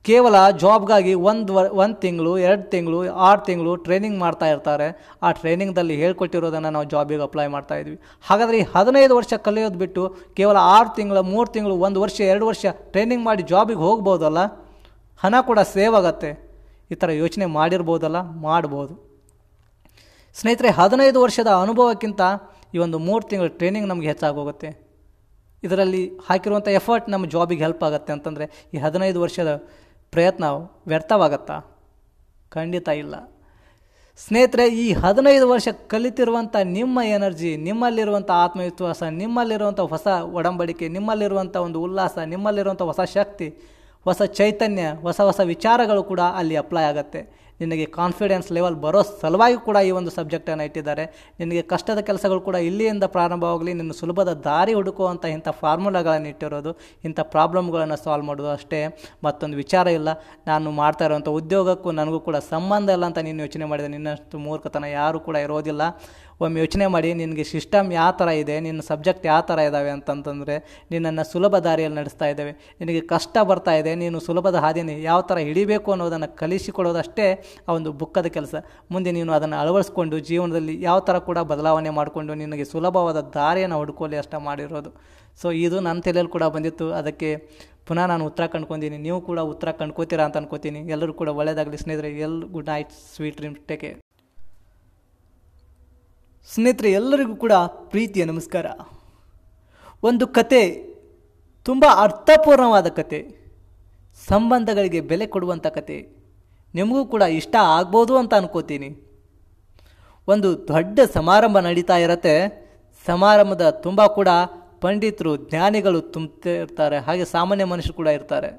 ಕೇವಲ 0.06 0.50
ಜಾಬ್ಗಾಗಿ 0.50 1.14
ಒಂದು 1.14 1.54
ವ 1.54 1.60
ಒಂದು 1.60 1.96
ತಿಂಗಳು, 1.96 2.38
ಎರಡು 2.38 2.64
ತಿಂಗಳು, 2.70 3.00
ಆರು 3.10 3.42
ತಿಂಗಳು 3.46 3.76
ಟ್ರೈನಿಂಗ್ 3.76 4.20
ಮಾಡ್ತಾ 4.20 4.46
ಇರ್ತಾರೆ. 4.46 5.18
ಆ 5.24 5.32
ಟ್ರೈನಿಂಗ್ದಲ್ಲಿ 5.32 5.96
ಹೇಳ್ಕೊಟ್ಟಿರೋದನ್ನು 5.96 6.70
ನಾವು 6.70 6.86
ಜಾಬಿಗೆ 6.86 7.22
ಅಪ್ಲೈ 7.22 7.48
ಮಾಡ್ತಾ 7.48 7.76
ಇದ್ವಿ. 7.76 8.00
ಹಾಗಾದರೆ 8.22 8.58
ಈ 8.58 8.66
ಹದಿನೈದು 8.76 9.16
ವರ್ಷ 9.16 9.34
ಕಲಿಯೋದು 9.34 9.78
ಬಿಟ್ಟು 9.78 10.16
ಕೇವಲ 10.34 10.58
ಆರು 10.58 10.96
ತಿಂಗಳು, 10.96 11.24
ಮೂರು 11.24 11.50
ತಿಂಗಳು, 11.50 11.76
ಒಂದು 11.78 12.02
ವರ್ಷ, 12.02 12.22
ಎರಡು 12.22 12.46
ವರ್ಷ 12.46 12.66
ಟ್ರೈನಿಂಗ್ 12.72 13.26
ಮಾಡಿ 13.26 13.44
ಜಾಬಿಗೆ 13.44 13.80
ಹೋಗ್ಬೋದಲ್ಲ? 13.80 14.38
ಹಣ 15.18 15.36
ಕೂಡ 15.42 15.60
ಸೇವ್ 15.60 15.96
ಆಗುತ್ತೆ. 15.96 16.32
ಈ 16.92 16.96
ಥರ 16.96 17.10
ಯೋಚನೆ 17.10 17.46
ಮಾಡಿರ್ಬೋದಲ್ಲ? 17.46 18.22
ಮಾಡ್ಬೋದು. 18.22 18.94
ಸ್ನೇಹಿತರೆ, 20.34 20.70
ಹದಿನೈದು 20.70 21.22
ವರ್ಷದ 21.22 21.48
ಅನುಭವಕ್ಕಿಂತ 21.48 22.22
ಈ 22.74 22.78
ಒಂದು 22.78 23.00
ಮೂರು 23.00 23.28
ತಿಂಗಳು 23.28 23.50
ಟ್ರೈನಿಂಗ್ 23.50 23.88
ನಮಗೆ 23.88 24.08
ಹೆಚ್ಚಾಗೋಗುತ್ತೆ 24.08 24.90
ಇದರಲ್ಲಿ 25.64 26.12
ಹಾಕಿರುವಂಥ 26.30 26.68
ಎಫರ್ಟ್ 26.68 27.10
ನಮ್ಮ 27.10 27.26
ಜಾಬಿಗೆ 27.26 27.64
ಹೆಲ್ಪ್ 27.64 27.84
ಆಗುತ್ತೆ. 27.84 28.14
ಅಂತಂದರೆ 28.14 28.70
ಈ 28.74 28.78
ಹದಿನೈದು 28.78 29.22
ವರ್ಷದ 29.22 29.64
ಪ್ರಯತ್ನ 30.12 30.44
ವ್ಯರ್ಥವಾಗತ್ತಾ? 30.88 31.58
ಖಂಡಿತ 32.50 32.88
ಇಲ್ಲ. 32.88 33.16
ಸ್ನೇಹಿತರೆ, 34.18 34.70
ಈ 34.70 34.94
ಹದಿನೈದು 34.94 35.50
ವರ್ಷ 35.50 35.68
ಕಲಿತಿರುವಂಥ 35.88 36.56
ನಿಮ್ಮ 36.56 37.00
ಎನರ್ಜಿ 37.02 37.58
ನಿಮ್ಮಲ್ಲಿರುವಂಥ 37.58 38.32
ಆತ್ಮವಿಶ್ವಾಸ 38.32 39.04
ನಿಮ್ಮಲ್ಲಿರುವಂಥ 39.04 39.80
ಹೊಸ 39.80 40.08
ಒಡಂಬಡಿಕೆ 40.08 40.88
ನಿಮ್ಮಲ್ಲಿರುವಂಥ 40.88 41.56
ಒಂದು 41.56 41.82
ಉಲ್ಲಾಸ 41.82 42.18
ನಿಮ್ಮಲ್ಲಿರುವಂಥ 42.18 42.82
ಹೊಸ 42.82 43.00
ಶಕ್ತಿ, 43.00 43.48
ಹೊಸ 44.04 44.22
ಚೈತನ್ಯ, 44.22 44.82
ಹೊಸ 45.02 45.22
ಹೊಸ 45.22 45.40
ವಿಚಾರಗಳು 45.40 46.04
ಕೂಡ 46.04 46.20
ಅಲ್ಲಿ 46.20 46.56
ಅಪ್ಲೈ 46.56 46.84
ಆಗುತ್ತೆ. 46.84 47.39
ನಿನಗೆ 47.62 47.86
ಕಾನ್ಫಿಡೆನ್ಸ್ 47.86 48.52
ಲೆವೆಲ್ 48.52 48.76
ಬರೋ 48.76 49.02
ಸಲುವಾಗಿ 49.22 49.58
ಕೂಡ 49.66 49.78
ಈ 49.78 49.92
ಒಂದು 49.92 50.12
ಸಬ್ಜೆಕ್ಟನ್ನು 50.12 50.64
ಇಟ್ಟಿದ್ದಾರೆ. 50.64 51.06
ನಿನಗೆ 51.40 51.62
ಕಷ್ಟದ 51.62 52.00
ಕೆಲಸಗಳು 52.00 52.42
ಕೂಡ 52.42 52.56
ಇಲ್ಲಿಯಿಂದ 52.56 53.04
ಪ್ರಾರಂಭವಾಗಲಿ, 53.04 53.74
ನಿನ್ನ 53.74 53.92
ಸುಲಭದ 53.92 54.34
ದಾರಿ 54.34 54.74
ಹುಡುಕುವಂಥ 54.74 55.26
ಇಂಥ 55.26 55.50
ಫಾರ್ಮುಲಾಗಳನ್ನು 55.50 56.28
ಇಟ್ಟಿರೋದು, 56.28 56.74
ಇಂಥ 57.06 57.20
ಪ್ರಾಬ್ಲಮ್ಗಳನ್ನು 57.20 58.04
ಸಾಲ್ವ್ 58.04 58.28
ಮಾಡೋದು 58.28 58.50
ಅಷ್ಟೇ. 58.50 58.82
ಮತ್ತೊಂದು 59.24 59.58
ವಿಚಾರ 59.58 59.88
ಇಲ್ಲ. 59.88 60.10
ನಾನು 60.48 60.72
ಮಾಡ್ತಾ 60.72 61.06
ಇರುವಂಥ 61.06 61.30
ಉದ್ಯೋಗಕ್ಕೂ 61.30 61.92
ನನಗೂ 61.92 62.20
ಕೂಡ 62.20 62.36
ಸಂಬಂಧ 62.36 62.90
ಇಲ್ಲ 62.90 63.06
ಅಂತ 63.06 63.18
ನೀನು 63.18 63.42
ಯೋಚನೆ 63.42 63.66
ಮಾಡಿದೆ. 63.66 63.88
ನಿನ್ನಷ್ಟು 63.88 64.38
ಮೂರ್ಖತನ 64.38 64.84
ಯಾರೂ 64.84 65.20
ಕೂಡ 65.20 65.36
ಇರೋದಿಲ್ಲ. 65.36 65.82
ಒಮ್ಮೆ 66.46 66.60
ಯೋಚನೆ 66.64 66.86
ಮಾಡಿ, 66.96 67.10
ನಿನಗೆ 67.22 67.44
ಸಿಸ್ಟಮ್ 67.52 67.88
ಯಾವ 68.00 68.12
ಥರ 68.20 68.30
ಇದೆ, 68.42 68.56
ನಿನ್ನ 68.66 68.82
ಸಬ್ಜೆಕ್ಟ್ 68.90 69.26
ಯಾವ 69.32 69.42
ಥರ 69.50 69.60
ಇದ್ದಾವೆ 69.70 69.92
ಅಂತಂತಂದರೆ, 69.96 70.56
ನಿನ್ನನ್ನು 70.92 71.24
ಸುಲಭ 71.32 71.56
ದಾರಿಯಲ್ಲಿ 71.68 71.98
ನಡೆಸ್ತಾ 72.02 72.28
ಇದ್ದಾವೆ. 72.34 72.54
ನಿನಗೆ 72.82 73.02
ಕಷ್ಟ 73.14 73.38
ಬರ್ತಾ 73.50 73.74
ಇದೆ, 73.82 73.94
ನೀನು 74.04 74.20
ಸುಲಭದ 74.28 74.58
ಹಾದಿಯನ್ನು 74.66 74.96
ಯಾವ 75.10 75.22
ಥರ 75.32 75.38
ಹಿಡಿಬೇಕು 75.50 75.92
ಅನ್ನೋದನ್ನು 75.96 76.30
ಕಲಿಸಿಕೊಡೋದಷ್ಟೇ 76.42 77.28
ಆ 77.68 77.74
ಒಂದು 77.78 77.92
ಬುಕ್ಕದ 78.02 78.28
ಕೆಲಸ. 78.38 78.56
ಮುಂದೆ 78.96 79.12
ನೀನು 79.18 79.34
ಅದನ್ನು 79.38 79.58
ಅಳವಡಿಸ್ಕೊಂಡು 79.64 80.20
ಜೀವನದಲ್ಲಿ 80.30 80.76
ಯಾವ 80.90 81.00
ಥರ 81.10 81.18
ಕೂಡ 81.30 81.40
ಬದಲಾವಣೆ 81.54 81.92
ಮಾಡಿಕೊಂಡು 82.00 82.34
ನಿನಗೆ 82.44 82.68
ಸುಲಭವಾದ 82.74 83.22
ದಾರಿಯನ್ನು 83.40 83.80
ಹುಡ್ಕೊಳ್ಳಿ 83.82 84.20
ಅಷ್ಟ 84.24 84.36
ಮಾಡಿರೋದು. 84.50 84.92
ಸೊ 85.42 85.50
ಇದು 85.66 85.78
ನನ್ನ 85.88 86.00
ತಲೆಯಲ್ಲಿ 86.06 86.34
ಕೂಡ 86.38 86.46
ಬಂದಿತ್ತು. 86.56 86.88
ಅದಕ್ಕೆ 87.00 87.32
ಪುನಃ 87.90 88.06
ನಾನು 88.12 88.24
ಉತ್ತರ 88.30 88.46
ಕಂಡ್ಕೊಂತೀನಿ. 88.54 88.98
ನೀವು 89.06 89.20
ಕೂಡ 89.30 89.40
ಉತ್ತರ 89.54 89.70
ಕಂಡ್ಕೋತೀರಾ 89.80 90.26
ಅಂತ 90.28 90.38
ಅನ್ಕೋತೀನಿ. 90.42 90.82
ಎಲ್ಲರೂ 90.96 91.14
ಕೂಡ 91.22 91.30
ಒಳ್ಳೆಯದಾಗಲಿ 91.40 91.80
ಸ್ನೇಹಿತರೆ. 91.84 92.12
L, 92.26 92.38
good 92.56 92.70
night, 92.74 92.94
sweet 93.16 93.38
dream 93.42 93.58
take 93.72 93.92
ಸ್ನೇಹಿತರೆ, 96.48 96.90
ಎಲ್ಲರಿಗೂ 97.00 97.34
ಕೂಡ 97.42 97.54
ಪ್ರೀತಿಯ 97.92 98.24
ನಮಸ್ಕಾರ. 98.30 98.68
ಒಂದು 100.10 100.26
ಕತೆ, 100.38 100.62
ತುಂಬ 101.68 101.86
ಅರ್ಥಪೂರ್ಣವಾದ 102.04 102.88
ಕತೆ, 103.00 103.20
ಸಂಬಂಧಗಳಿಗೆ 104.30 105.02
ಬೆಲೆ 105.10 105.26
ಕೊಡುವಂಥ 105.34 105.68
ಕತೆ, 105.78 105.98
ನಿಮಗೂ 106.74 107.04
ಕೂಡ 107.14 107.24
ಇಷ್ಟ 107.40 107.56
ಆಗ್ಬೋದು 107.76 108.16
ಅಂತ 108.22 108.34
ಅನ್ಕೋತೀನಿ. 108.42 108.90
ಒಂದು 110.28 110.50
ದೊಡ್ಡ 110.72 111.00
ಸಮಾರಂಭ 111.18 111.58
ನಡೀತಾ 111.68 111.98
ಇರತ್ತೆ. 112.06 112.36
ಸಮಾರಂಭದ 113.06 113.68
ತುಂಬ 113.86 114.02
ಕೂಡ 114.18 114.30
ಪಂಡಿತರು, 114.84 115.32
ಜ್ಞಾನಿಗಳು 115.50 116.02
ತುಂಬ್ತಾ 116.16 116.52
ಇರ್ತಾರೆ. 116.64 116.98
ಹಾಗೆ 117.08 117.28
ಸಾಮಾನ್ಯ 117.36 117.66
ಮನುಷ್ಯರು 117.74 117.98
ಕೂಡ 118.02 118.10
ಇರ್ತಾರೆ. 118.20 118.50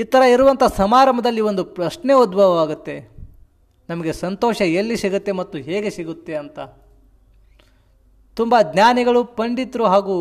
ಈ 0.00 0.04
ಥರ 0.12 0.22
ಇರುವಂಥ 0.34 0.64
ಸಮಾರಂಭದಲ್ಲಿ 0.82 1.42
ಒಂದು 1.50 1.62
ಪ್ರಶ್ನೆ 1.78 2.12
ಉದ್ಭವ 2.24 2.60
ಆಗುತ್ತೆ 2.66 2.94
ನಮಗೆ 3.90 4.12
ಸಂತೋಷ 4.24 4.60
ಎಲ್ಲಿ 4.80 4.96
ಸಿಗುತ್ತೆ 5.02 5.32
ಮತ್ತು 5.40 5.58
ಹೇಗೆ 5.68 5.90
ಸಿಗುತ್ತೆ 5.96 6.34
ಅಂತ. 6.42 6.58
ತುಂಬ 8.38 8.54
ಜ್ಞಾನಿಗಳು, 8.72 9.20
ಪಂಡಿತರು 9.38 9.84
ಹಾಗೂ 9.92 10.16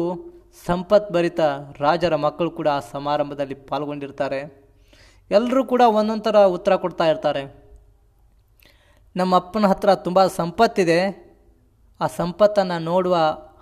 ಸಂಪತ್ಭರಿತ 0.68 1.40
ರಾಜರ 1.84 2.14
ಮಕ್ಕಳು 2.26 2.52
ಕೂಡ 2.60 2.68
ಆ 2.78 2.82
ಸಮಾರಂಭದಲ್ಲಿ 2.94 3.58
ಪಾಲ್ಗೊಂಡಿರ್ತಾರೆ. 3.70 4.40
ಎಲ್ಲರೂ 5.32 5.62
ಕೂಡ 5.72 5.84
ಒಂದೊಂದು 6.00 6.44
ಉತ್ತರ 6.58 6.76
ಕೊಡ್ತಾ 6.84 7.08
ಇರ್ತಾರೆ. 7.12 7.44
ನಮ್ಮ 9.16 9.38
ಅಪ್ಪನ 9.42 9.68
ಹತ್ರ 9.72 9.90
ತುಂಬ 10.08 10.20
ಸಂಪತ್ತಿದೆ. 10.40 11.00
ಆ 12.04 12.08
ಸಂಪತ್ತನ್ನು 12.20 12.78
ನೋಡುವ 12.92 13.16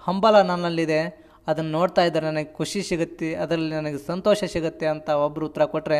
ಹಂಬಲ 0.07 0.35
ನನ್ನಲ್ಲಿದೆ. 0.51 1.01
ಅದನ್ನು 1.49 1.71
ನೋಡ್ತಾ 1.77 2.01
ಇದ್ದರೆ 2.07 2.25
ನನಗೆ 2.29 2.49
ಖುಷಿ 2.59 2.79
ಸಿಗುತ್ತೆ, 2.89 3.29
ಅದರಲ್ಲಿ 3.43 3.73
ನನಗೆ 3.79 3.99
ಸಂತೋಷ 4.11 4.39
ಸಿಗುತ್ತೆ 4.53 4.87
ಅಂತ 4.93 5.09
ಒಬ್ಬರು 5.25 5.45
ಉತ್ತರ 5.49 5.65
ಕೊಟ್ಟರೆ 5.73 5.99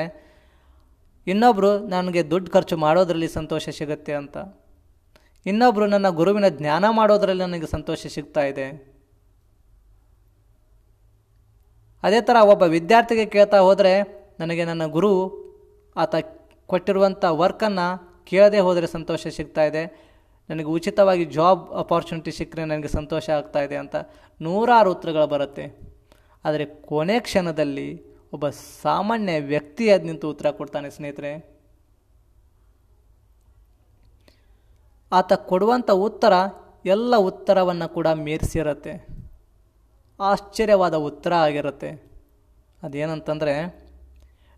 ಇನ್ನೊಬ್ಬರು 1.27 1.71
ನನಗೆ 1.87 2.21
ದುಡ್ಡು 2.31 2.49
ಖರ್ಚು 2.51 2.75
ಮಾಡೋದರಲ್ಲಿ 2.77 3.27
ಸಂತೋಷ 3.27 3.69
ಸಿಗುತ್ತೆ 3.69 4.13
ಅಂತ. 4.13 4.37
ಇನ್ನೊಬ್ಬರು 5.45 5.85
ನನ್ನ 5.85 6.09
ಗುರುವಿನ 6.09 6.47
ಜ್ಞಾನ 6.59 6.85
ಮಾಡೋದರಲ್ಲಿ 6.89 7.43
ನನಗೆ 7.43 7.67
ಸಂತೋಷ 7.67 8.07
ಸಿಗ್ತಾ 8.07 8.43
ಇದೆ. 8.51 8.67
ಅದೇ 12.03 12.21
ಥರ 12.21 12.37
ಒಬ್ಬ 12.43 12.63
ವಿದ್ಯಾರ್ಥಿಗೆ 12.75 13.25
ಕೇಳ್ತಾ 13.25 13.59
ಹೋದರೆ 13.59 13.93
ನನಗೆ 14.39 14.65
ನನ್ನ 14.65 14.85
ಗುರು 14.85 15.11
ಆತ 15.95 16.15
ಕೊಟ್ಟಿರುವಂಥ 16.65 17.23
ವರ್ಕನ್ನು 17.43 17.87
ಕೇಳದೆ 18.25 18.59
ಹೋದರೆ 18.59 18.87
ಸಂತೋಷ 18.87 19.27
ಸಿಗ್ತಾ 19.27 19.63
ಇದೆ. 19.63 19.83
ನನಗೆ 20.49 20.69
ಉಚಿತವಾಗಿ 20.75 21.25
ಜಾಬ್ 21.37 21.63
ಅಪಾರ್ಚುನಿಟಿ 21.73 22.31
ಸಿಕ್ಕರೆ 22.31 22.65
ನನಗೆ 22.65 22.87
ಸಂತೋಷ 22.87 23.29
ಆಗ್ತಾ 23.29 23.61
ಇದೆ 23.61 23.75
ಅಂತ 23.75 23.95
ನೂರಾರು 24.41 24.89
ಉತ್ತರಗಳು 24.91 25.27
ಬರುತ್ತೆ. 25.27 25.65
ಆದರೆ 26.45 26.65
ಕೊನೆ 26.65 27.19
ಕ್ಷಣದಲ್ಲಿ 27.19 27.89
ಒಬ್ಬ 28.33 28.49
ಸಾಮಾನ್ಯ 28.81 29.39
ವ್ಯಕ್ತಿ 29.39 29.89
ಅದು 29.89 30.05
ನಿಂತು 30.05 30.29
ಉತ್ತರ 30.29 30.49
ಕೊಡ್ತಾನೆ, 30.51 30.89
ಸ್ನೇಹಿತರೆ. 30.89 31.57
ಆತ 35.11 35.33
ಕೊಡುವಂಥ 35.33 35.89
ಉತ್ತರ 35.89 36.33
ಎಲ್ಲ 36.85 37.15
ಉತ್ತರವನ್ನು 37.15 37.93
ಕೂಡ 37.93 38.07
ಮೀರಿಸಿರುತ್ತೆ. 38.07 39.07
ಆಶ್ಚರ್ಯವಾದ 40.19 40.93
ಉತ್ತರ 40.93 41.33
ಆಗಿರುತ್ತೆ. 41.33 41.89
ಅದೇನಂತಂದರೆ, 42.83 43.87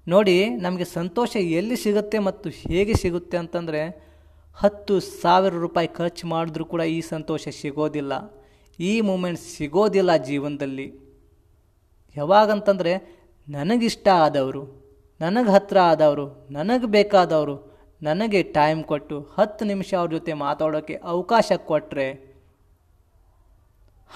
ನೋಡಿ, 0.07 0.49
ನಮಗೆ 0.49 0.85
ಸಂತೋಷ 0.85 1.35
ಎಲ್ಲಿ 1.35 1.75
ಸಿಗುತ್ತೆ 1.75 2.19
ಮತ್ತು 2.19 2.49
ಹೇಗೆ 2.49 2.93
ಸಿಗುತ್ತೆ 2.93 3.37
ಅಂತಂದರೆ, 3.37 4.09
ಹತ್ತು 4.53 4.99
ಸಾವಿರ 4.99 5.53
ರೂಪಾಯಿ 5.53 5.87
ಖರ್ಚು 5.87 6.27
ಮಾಡಿದ್ರೂ 6.27 6.65
ಕೂಡ 6.65 6.81
ಈ 6.81 7.01
ಸಂತೋಷ 7.01 7.47
ಸಿಗೋದಿಲ್ಲ. 7.47 8.13
ಈ 8.79 9.01
ಮೂಮೆಂಟ್ 9.01 9.39
ಸಿಗೋದಿಲ್ಲ 9.39 10.15
ಜೀವನದಲ್ಲಿ. 10.15 10.93
ಯಾವಾಗಂತಂದರೆ 12.17 13.18
ನನಗಿಷ್ಟ 13.49 14.07
ಆದವರು, 14.07 14.61
ನನಗೆ 15.21 15.49
ಹತ್ತಿರ 15.51 15.77
ಆದವರು, 15.77 16.47
ನನಗೆ 16.51 16.85
ಬೇಕಾದವರು 16.85 17.55
ನನಗೆ 18.03 18.43
ಟೈಮ್ 18.43 18.83
ಕೊಟ್ಟು 18.83 19.29
ಹತ್ತು 19.37 19.65
ನಿಮಿಷ 19.65 19.93
ಅವ್ರ 19.93 20.11
ಜೊತೆ 20.11 20.33
ಮಾತಾಡೋಕ್ಕೆ 20.33 20.95
ಅವಕಾಶ 21.03 21.51
ಕೊಟ್ಟರೆ 21.65 22.05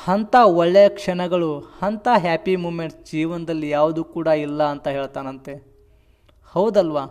ಅಂಥ 0.07 0.35
ಒಳ್ಳೆಯ 0.43 0.89
ಕ್ಷಣಗಳು, 0.89 1.79
ಅಂಥ 1.81 2.07
ಹ್ಯಾಪಿ 2.17 2.55
ಮೂಮೆಂಟ್ಸ್ 2.55 3.11
ಜೀವನದಲ್ಲಿ 3.11 3.69
ಯಾವುದು 3.69 4.03
ಕೂಡ 4.03 4.27
ಇಲ್ಲ 4.27 4.63
ಅಂತ 4.63 4.87
ಹೇಳ್ತಾನಂತೆ. 4.87 5.55
ಹೌದಲ್ವಾ? 6.53 7.05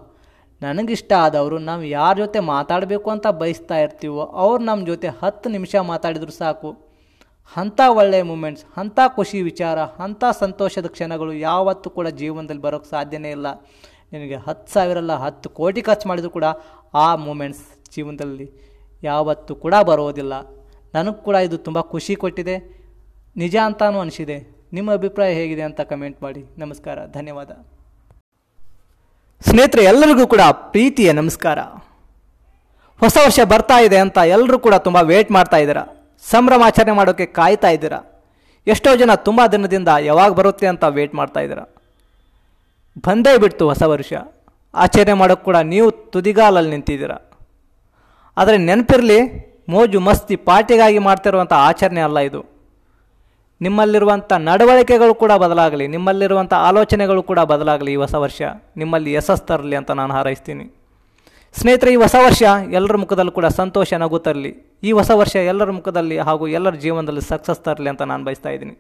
ನನಗಿಷ್ಟ 0.63 1.13
ಆದವರು 1.13 1.59
ನಾವು 1.59 1.85
ಯಾರ 1.85 2.17
ಜೊತೆ 2.17 2.41
ಮಾತಾಡಬೇಕು 2.41 3.11
ಅಂತ 3.11 3.27
ಬಯಸ್ತಾ 3.27 3.79
ಇರ್ತೀವೋ 3.79 4.25
ಅವ್ರು 4.25 4.65
ನಮ್ಮ 4.65 4.87
ಜೊತೆ 4.87 5.09
ಹತ್ತು 5.09 5.51
ನಿಮಿಷ 5.51 5.75
ಮಾತಾಡಿದ್ರು 5.75 6.33
ಸಾಕು. 6.33 6.92
ಅಂಥ 7.61 7.81
ಒಳ್ಳೆಯ 8.01 8.23
ಮೂಮೆಂಟ್ಸ್, 8.31 8.65
ಅಂಥ 8.81 8.99
ಖುಷಿ 9.17 9.39
ವಿಚಾರ, 9.43 9.79
ಅಂಥ 10.05 10.25
ಸಂತೋಷದ 10.43 10.87
ಕ್ಷಣಗಳು 10.95 11.33
ಯಾವತ್ತೂ 11.49 11.89
ಕೂಡ 11.97 12.09
ಜೀವನದಲ್ಲಿ 12.21 12.63
ಬರೋಕ್ಕೆ 12.67 12.91
ಸಾಧ್ಯನೇ 12.91 13.31
ಇಲ್ಲ. 13.37 13.49
ನಿನಗೆ 14.13 14.37
ಹತ್ತು 14.47 14.73
ಸಾವಿರ 14.73 14.97
ಅಲ್ಲ, 15.03 15.15
ಹತ್ತು 15.25 15.49
ಕೋಟಿ 15.59 15.83
ಖರ್ಚು 15.89 16.07
ಮಾಡಿದರೂ 16.09 16.31
ಕೂಡ 16.39 16.47
ಆ 17.05 17.09
ಮೂಮೆಂಟ್ಸ್ 17.27 17.65
ಜೀವನದಲ್ಲಿ 17.95 18.47
ಯಾವತ್ತೂ 19.11 19.53
ಕೂಡ 19.65 19.75
ಬರೋದಿಲ್ಲ. 19.91 20.35
ನನಗೆ 20.97 21.21
ಕೂಡ 21.27 21.37
ಇದು 21.47 21.57
ತುಂಬ 21.67 21.81
ಖುಷಿ 21.93 22.15
ಕೊಟ್ಟಿದೆ. 22.23 22.57
ನಿಜ 23.43 23.57
ಅಂತಾನೂ 23.69 24.01
ಅನಿಸಿದೆ. 24.01 24.39
ನಿಮ್ಮ 24.77 24.89
ಅಭಿಪ್ರಾಯ 24.99 25.31
ಹೇಗಿದೆ 25.41 25.63
ಅಂತ 25.69 25.81
ಕಮೆಂಟ್ 25.93 26.19
ಮಾಡಿ. 26.23 26.43
ನಮಸ್ಕಾರ, 26.63 26.99
ಧನ್ಯವಾದ. 27.19 27.51
ಸ್ನೇಹಿತರೆ, 29.49 29.83
ಎಲ್ಲರಿಗೂ 29.93 30.27
ಕೂಡ 30.35 30.43
ಪ್ರೀತಿಯ 30.75 31.13
ನಮಸ್ಕಾರ. 31.13 31.59
ಹೊಸ 33.03 33.17
ವರ್ಷ 33.27 33.41
ಬರ್ತಾ 33.53 33.79
ಇದೆ 33.87 33.99
ಅಂತ 34.05 34.19
ಎಲ್ಲರೂ 34.37 34.59
ಕೂಡ 34.67 34.75
ತುಂಬ 34.87 34.99
ವೇಟ್ 35.13 35.31
ಮಾಡ್ತಾ 35.37 35.59
ಇದ್ದೀರಾ? 35.65 35.85
ಸಂಭ್ರಮಾಚರಣೆ 36.31 36.93
ಮಾಡೋಕ್ಕೆ 36.93 37.27
ಕಾಯ್ತಾ 37.27 37.69
ಇದ್ದೀರಾ? 37.69 38.01
ಎಷ್ಟೋ 38.67 38.97
ಜನ 38.97 39.15
ತುಂಬ 39.15 39.47
ದಿನದಿಂದ 39.47 39.89
ಯಾವಾಗ 40.01 40.33
ಬರುತ್ತೆ 40.33 40.67
ಅಂತ 40.67 40.85
ವೇಟ್ 40.85 41.15
ಮಾಡ್ತಾ 41.15 41.41
ಇದ್ದೀರಾ? 41.41 41.65
ಬಂದೇ 43.05 43.39
ಬಿಡ್ತು 43.39 43.69
ಹೊಸ 43.69 43.83
ವರ್ಷ. 43.83 44.13
ಆಚರಣೆ 44.75 45.13
ಮಾಡೋಕ್ಕೆ 45.13 45.45
ಕೂಡ 45.45 45.57
ನೀವು 45.57 45.91
ತುದಿಗಾಲಲ್ಲಿ 45.91 46.71
ನಿಂತಿದ್ದೀರಾ? 46.71 47.17
ಆದರೆ 48.37 48.57
ನೆನಪಿರಲಿ, 48.57 49.19
ಮೋಜು 49.69 50.01
ಮಸ್ತಿ 50.01 50.37
ಪಾರ್ಟಿಗಾಗಿ 50.37 50.99
ಮಾಡ್ತಿರುವಂಥ 50.99 51.53
ಆಚರಣೆ 51.53 52.01
ಅಲ್ಲ 52.01 52.19
ಇದು. 52.19 52.53
ನಿಮ್ಮಲ್ಲಿರುವಂಥ 53.61 54.33
ನಡವಳಿಕೆಗಳು 54.33 55.15
ಕೂಡ 55.15 55.33
ಬದಲಾಗಲಿ 55.33 55.87
ನಿಮ್ಮಲ್ಲಿರುವಂಥ 55.87 56.53
ಆಲೋಚನೆಗಳು 56.53 57.23
ಕೂಡ 57.23 57.39
ಬದಲಾಗಲಿ 57.39 57.93
ಈ 57.93 57.97
ಹೊಸ 57.97 58.15
ವರ್ಷ. 58.15 58.43
ನಿಮ್ಮಲ್ಲಿ 58.77 59.13
ಯಶಸ್ಸು 59.13 59.47
ತರಲಿ 59.47 59.77
ಅಂತ 59.77 59.91
ನಾನು 59.91 60.15
ಹಾರೈಸ್ತೀನಿ. 60.15 60.82
ಸ್ನೇಹಿತರೆ, 61.61 61.91
ಈ 61.95 61.97
ಹೊಸ 62.03 62.17
ವರ್ಷ 62.27 62.43
ಎಲ್ಲರ 62.79 62.97
ಮುಖದಲ್ಲೂ 63.03 63.33
ಕೂಡ 63.39 63.47
ಸಂತೋಷ, 63.59 63.91
ನಗು 64.03 64.19
ತರಲಿ. 64.27 64.53
ಈ 64.89 64.91
ಹೊಸ 64.99 65.11
ವರ್ಷ 65.21 65.35
ಎಲ್ಲರ 65.53 65.71
ಮುಖದಲ್ಲಿ 65.79 66.17
ಹಾಗೂ 66.29 66.45
ಎಲ್ಲರ 66.59 66.75
ಜೀವನದಲ್ಲಿ 66.85 67.23
ಸಕ್ಸಸ್ 67.33 67.61
ತರಲಿ 67.67 67.89
ಅಂತ 67.93 68.03
ನಾನು 68.11 68.23
ಬಯಸ್ತಾ 68.29 68.51
ಇದ್ದೀನಿ. 68.55 68.75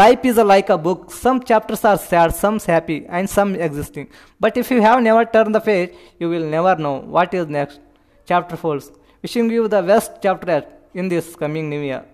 Life 0.00 0.24
is 0.30 0.38
a 0.44 0.46
like 0.52 0.70
a 0.76 0.78
book 0.86 1.04
some 1.22 1.38
chapters 1.50 1.84
are 1.90 2.00
sad 2.08 2.34
some 2.42 2.66
happy 2.72 2.98
and 3.04 3.30
some 3.36 3.52
existing 3.66 4.08
but 4.44 4.58
if 4.62 4.70
you 4.74 4.78
have 4.86 5.00
never 5.08 5.28
turn 5.34 5.54
the 5.58 5.60
page 5.68 5.88
you 6.22 6.28
will 6.32 6.50
never 6.56 6.80
know 6.88 6.92
what 7.18 7.34
is 7.38 7.48
next 7.58 7.80
chapter 8.28 8.60
ಫೋಲ್ಸ್ 8.64 8.88
wishing 9.24 9.54
you 9.58 9.62
the 9.76 9.80
best 9.92 10.14
chapter 10.26 10.64
in 11.02 11.10
this 11.14 11.30
coming 11.44 11.70
new 11.74 11.82
year 11.88 12.04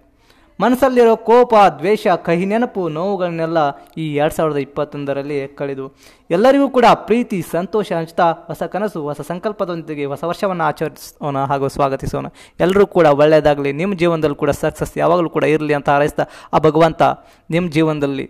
ಮನಸ್ಸಲ್ಲಿರೋ 0.61 1.15
ಕೋಪ, 1.29 1.55
ದ್ವೇಷ, 1.79 2.07
ಕಹಿ, 2.27 2.47
ನೆನಪು, 2.51 2.83
ನೋವುಗಳನ್ನೆಲ್ಲ 2.97 3.59
ಈ 4.03 4.05
ಎರಡು 4.15 4.35
ಸಾವಿರದ 4.37 4.59
ಇಪ್ಪತ್ತೊಂದರಲ್ಲಿ 4.67 5.39
ಕಳೆದು 5.59 5.85
ಎಲ್ಲರಿಗೂ 6.31 6.67
ಕೂಡ 6.77 6.87
ಪ್ರೀತಿ, 7.09 7.39
ಸಂತೋಷ 7.55 7.89
ಹಂಚ್ತಾ 7.99 8.27
ಹೊಸ 8.51 8.63
ಕನಸು, 8.75 9.01
ಹೊಸ 9.09 9.21
ಸಂಕಲ್ಪದೊಂದಿಗೆ 9.31 10.05
ಹೊಸ 10.13 10.23
ವರ್ಷವನ್ನು 10.31 10.65
ಆಚರಿಸೋಣ 10.65 11.43
ಹಾಗೂ 11.53 11.69
ಸ್ವಾಗತಿಸೋಣ. 11.77 12.27
ಎಲ್ಲರೂ 12.61 12.87
ಕೂಡ 12.97 13.07
ಒಳ್ಳೆಯದಾಗಲಿ 13.23 13.73
ನಿಮ್ಮ 13.81 13.99
ಜೀವನದಲ್ಲಿ 14.03 14.39
ಕೂಡ 14.45 14.55
ಸಕ್ಸಸ್ 14.63 14.95
ಯಾವಾಗಲೂ 15.03 15.31
ಕೂಡ 15.37 15.45
ಇರಲಿ 15.55 15.77
ಅಂತ 15.81 15.91
ಹಾರೈಸ್ತಾ, 15.95 16.27
ಆ 16.55 16.61
ಭಗವಂತ 16.69 17.03
ನಿಮ್ಮ 17.51 17.67
ಜೀವನದಲ್ಲಿ 17.79 18.29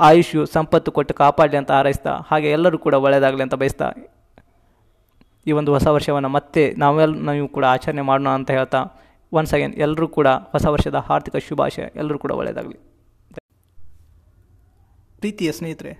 ಆಯುಷ್ಯ 0.00 0.46
ಸಂಪತ್ತು 0.56 0.90
ಕೊಟ್ಟು 0.98 1.14
ಕಾಪಾಡಲಿ 1.14 1.58
ಅಂತ 1.62 1.70
ಹಾರೈಸ್ತಾ, 1.78 2.12
ಹಾಗೆ 2.30 2.48
ಎಲ್ಲರೂ 2.58 2.78
ಕೂಡ 2.78 2.94
ಒಳ್ಳೆಯದಾಗಲಿ 3.06 3.42
ಅಂತ 3.46 3.56
ಬಯಸ್ತಾ 3.62 3.88
ಈ 5.46 5.52
ಒಂದು 5.58 5.70
ಹೊಸ 5.74 5.86
ವರ್ಷವನ್ನು 5.96 6.30
ಮತ್ತೆ 6.38 6.62
ನಾವೆಲ್ಲ 6.78 7.32
ನೀವು 7.36 7.48
ಕೂಡ 7.48 7.64
ಆಚರಣೆ 7.74 8.02
ಮಾಡೋಣ 8.08 8.30
ಅಂತ 8.38 8.50
ಹೇಳ್ತಾ 8.50 8.80
ಒನ್ಸ್ 9.32 9.54
ಅಗೇನ್ 9.54 9.74
ಎಲ್ಲರೂ 9.74 10.08
ಕೂಡ 10.08 10.28
ಹೊಸ 10.28 10.66
ವರ್ಷದ 10.66 10.94
ಆರ್ಥಿಕ 10.94 11.36
ಶುಭಾಶಯ 11.36 11.82
ಎಲ್ಲರೂ 11.96 12.18
ಕೂಡ 12.18 12.32
ಒಳ್ಳೆಯದಾಗಲಿ 12.32 12.78
ಪ್ರೀತಿಯ 15.18 15.52
ಸ್ನೇಹಿತರೆ 15.52 15.92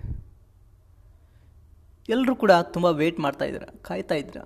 ಎಲ್ಲರೂ 2.09 2.35
ಕೂಡ 2.35 2.51
ತುಂಬ 2.61 2.85
ವೇಟ್ 2.85 3.19
ಮಾಡ್ತಾ 3.19 3.45
ಇದ್ದೀರಾ, 3.45 3.79
ಕಾಯ್ತಾ 3.81 4.15
ಇದ್ದೀರಾ? 4.15 4.43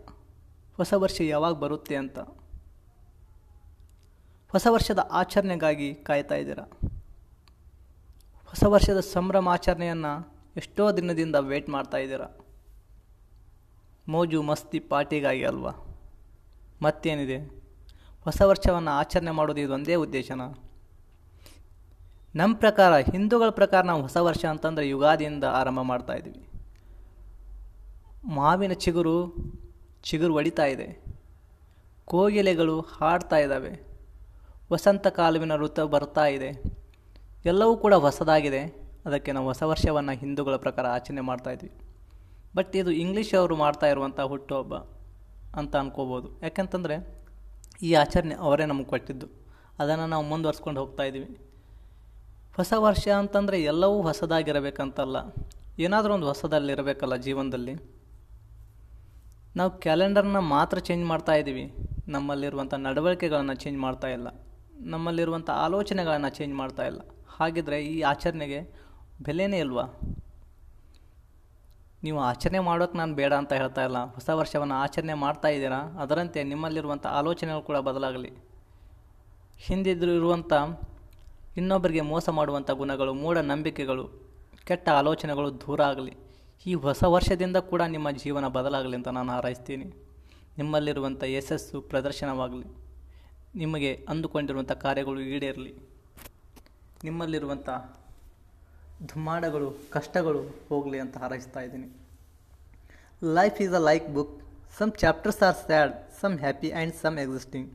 ಹೊಸ 0.76 0.94
ವರ್ಷ 0.98 1.22
ಯಾವಾಗ 1.22 1.54
ಬರುತ್ತೆ 1.54 1.96
ಅಂತ? 1.96 2.20
ಹೊಸ 4.50 4.68
ವರ್ಷದ 4.70 5.00
ಆಚರಣೆಗಾಗಿ 5.12 5.96
ಕಾಯ್ತಾ 5.96 6.36
ಇದ್ದೀರಾ? 6.36 6.66
ಹೊಸ 8.46 8.64
ವರ್ಷದ 8.64 9.00
ಸಂಭ್ರಮಾಚರಣೆಯನ್ನು 9.00 10.14
ಎಷ್ಟೋ 10.56 10.92
ದಿನದಿಂದ 10.92 11.36
ವೇಟ್ 11.36 11.70
ಮಾಡ್ತಾ 11.70 11.98
ಇದ್ದೀರಾ? 11.98 12.28
ಮೋಜು 14.08 14.42
ಮಸ್ತಿ 14.42 14.80
ಪಾರ್ಟಿಗಾಗಿ 14.80 15.44
ಅಲ್ವಾ? 15.44 15.74
ಮತ್ತೇನಿದೆ? 16.82 17.65
ಹೊಸ 18.26 18.42
ವರ್ಷವನ್ನು 18.42 18.92
ಆಚರಣೆ 18.92 19.32
ಮಾಡೋದು 19.32 19.62
ಇದೊಂದೇ 19.62 19.96
ಉದ್ದೇಶನ. 19.96 20.42
ನಮ್ಮ 22.36 22.56
ಪ್ರಕಾರ, 22.56 22.98
ಹಿಂದೂಗಳ 22.98 23.50
ಪ್ರಕಾರ 23.50 23.82
ನಾವು 23.82 24.02
ಹೊಸ 24.02 24.18
ವರ್ಷ 24.18 24.46
ಅಂತಂದರೆ 24.46 24.90
ಯುಗಾದಿಯಿಂದ 24.90 25.44
ಆರಂಭ 25.44 25.80
ಮಾಡ್ತಾ 25.80 26.14
ಇದ್ದೀವಿ. 26.14 26.48
ಮಾವಿನ 28.26 28.74
ಚಿಗುರು 28.74 29.36
ಚಿಗುರು 30.04 30.36
ಒಡಿತಾ 30.36 30.66
ಇದೆ. 30.66 31.06
ಕೋಗಿಲೆಗಳು 32.06 32.82
ಹಾಡ್ತಾ 32.82 33.38
ಇದ್ದಾವೆ. 33.38 33.82
ವಸಂತ 34.72 35.08
ಕಾಲುವಿನ 35.08 35.56
ಋತು 35.56 35.88
ಬರ್ತಾ 35.88 36.26
ಇದೆ. 36.26 36.64
ಎಲ್ಲವೂ 37.46 37.78
ಕೂಡ 37.78 37.94
ಹೊಸದಾಗಿದೆ. 37.94 38.62
ಅದಕ್ಕೆ 39.06 39.32
ನಾವು 39.32 39.46
ಹೊಸ 39.46 39.64
ವರ್ಷವನ್ನು 39.64 40.12
ಹಿಂದೂಗಳ 40.12 40.56
ಪ್ರಕಾರ 40.56 40.86
ಆಚರಣೆ 40.86 41.22
ಮಾಡ್ತಾ 41.22 41.52
ಇದ್ವಿ. 41.52 41.72
ಬಟ್ 42.56 42.76
ಇದು 42.76 42.92
ಇಂಗ್ಲೀಷವರು 42.92 43.56
ಮಾಡ್ತಾ 43.56 43.88
ಇರುವಂಥ 43.88 44.20
ಹುಟ್ಟುಹಬ್ಬ 44.20 44.76
ಅಂತ 45.58 45.76
ಅನ್ಕೋಬೋದು. 45.76 46.42
ಯಾಕಂತಂದರೆ 46.42 47.25
ಈ 47.82 47.94
ಆಚರಣೆ 47.94 48.36
ಅವರೇ 48.36 48.66
ನಮಗೆ 48.66 48.86
ಕೊಟ್ಟಿದ್ದು. 48.86 49.28
ಅದನ್ನು 49.80 50.08
ನಾವು 50.08 50.24
ಮುಂದುವರ್ಸ್ಕೊಂಡು 50.24 50.82
ಹೋಗ್ತಾ 50.82 51.04
ಇದ್ದೀವಿ. 51.04 51.38
ಹೊಸ 52.56 52.74
ವರ್ಷ 52.78 53.08
ಅಂತಂದರೆ 53.08 53.64
ಎಲ್ಲವೂ 53.64 54.02
ಹೊಸದಾಗಿರಬೇಕಂತಲ್ಲ. 54.02 55.16
ಏನಾದರೂ 55.80 56.14
ಒಂದು 56.14 56.28
ಹೊಸದಲ್ಲಿರಬೇಕಲ್ಲ 56.28 57.16
ಜೀವನದಲ್ಲಿ. 57.16 57.76
ನಾವು 59.56 59.72
ಕ್ಯಾಲೆಂಡರ್ನ 59.72 60.40
ಮಾತ್ರ 60.40 60.78
ಚೇಂಜ್ 60.78 61.06
ಮಾಡ್ತಾ 61.06 61.34
ಇದ್ದೀವಿ. 61.34 61.74
ನಮ್ಮಲ್ಲಿರುವಂಥ 62.08 62.74
ನಡವಳಿಕೆಗಳನ್ನು 62.74 63.54
ಚೇಂಜ್ 63.54 63.80
ಮಾಡ್ತಾ 63.80 64.08
ಇಲ್ಲ. 64.08 64.28
ನಮ್ಮಲ್ಲಿರುವಂಥ 64.80 65.50
ಆಲೋಚನೆಗಳನ್ನು 65.50 66.30
ಚೇಂಜ್ 66.30 66.56
ಮಾಡ್ತಾ 66.56 66.86
ಇಲ್ಲ. 66.86 67.00
ಹಾಗಿದ್ರೆ 67.28 67.86
ಈ 67.86 68.02
ಆಚರಣೆಗೆ 68.02 68.62
ಬೆಲೆನೇ 69.22 69.60
ಇಲ್ವಾ? 69.60 69.84
ನೀವು 72.06 72.20
ಆಚರಣೆ 72.30 72.60
ಮಾಡೋಕ್ಕೆ 72.60 72.98
ನಾನು 72.98 73.14
ಬೇಡ 73.20 73.34
ಅಂತ 73.34 73.54
ಹೇಳ್ತಾ 73.54 73.84
ಇಲ್ಲ. 73.84 74.00
ಹೊಸ 74.16 74.30
ವರ್ಷವನ್ನು 74.40 74.76
ಆಚರಣೆ 74.76 75.14
ಮಾಡ್ತಾ 75.26 75.48
ಇದ್ದೀರಾ? 75.48 75.80
ಅದರಂತೆ 76.02 76.40
ನಿಮ್ಮಲ್ಲಿರುವಂಥ 76.52 77.06
ಆಲೋಚನೆಗಳು 77.20 77.64
ಕೂಡ 77.70 77.78
ಬದಲಾಗಲಿ. 77.78 78.32
ಹಿಂದಿದ್ರು 79.68 80.12
ಇರುವಂಥ 80.12 80.54
ಇನ್ನೊಬ್ಬರಿಗೆ 81.58 82.02
ಮೋಸ 82.02 82.30
ಮಾಡುವಂಥ 82.30 82.72
ಗುಣಗಳು 82.72 83.14
ಮೂಢನಂಬಿಕೆಗಳು 83.14 84.06
ಕೆಟ್ಟ 84.68 84.90
ಆಲೋಚನೆಗಳು 84.90 85.50
ದೂರ 85.62 85.82
ಆಗಲಿ. 85.82 86.14
ಈ 86.66 86.74
ಹೊಸ 86.86 87.04
ವರ್ಷದಿಂದ 87.16 87.58
ಕೂಡ 87.72 87.82
ನಿಮ್ಮ 87.96 88.12
ಜೀವನ 88.24 88.48
ಬದಲಾಗಲಿ 88.58 88.96
ಅಂತ 88.96 89.10
ನಾನು 89.18 89.32
ಹಾರೈಸ್ತೀನಿ. 89.32 89.88
ನಿಮ್ಮಲ್ಲಿರುವಂಥ 90.58 91.24
ಯಶಸ್ಸು 91.24 91.82
ಪ್ರದರ್ಶನವಾಗಲಿ. 91.82 92.68
ನಿಮಗೆ 93.56 93.92
ಅಂದುಕೊಂಡಿರುವಂಥ 94.10 94.72
ಕಾರ್ಯಗಳು 94.72 95.20
ಈಡೇರಲಿ. 95.34 95.74
ನಿಮ್ಮಲ್ಲಿರುವಂಥ 97.04 97.70
ಧುಮ್ಮಾಡಗಳು, 99.12 99.70
ಕಷ್ಟಗಳು 99.96 100.42
ಹೋಗಲಿ 100.70 101.00
ಅಂತ 101.04 101.16
ಹಾರೈಸ್ತಾ 101.24 101.62
ಇದ್ದೀನಿ. 101.68 101.88
Life 103.38 103.58
is 103.66 103.76
a 103.80 103.84
like 103.90 104.08
book 104.18 104.34
some 104.78 104.92
chapters 105.02 105.42
are 105.48 105.58
sad 105.66 105.94
some 106.22 106.38
happy 106.44 106.70
and 106.72 106.96
some 107.02 107.18
existing 107.24 107.70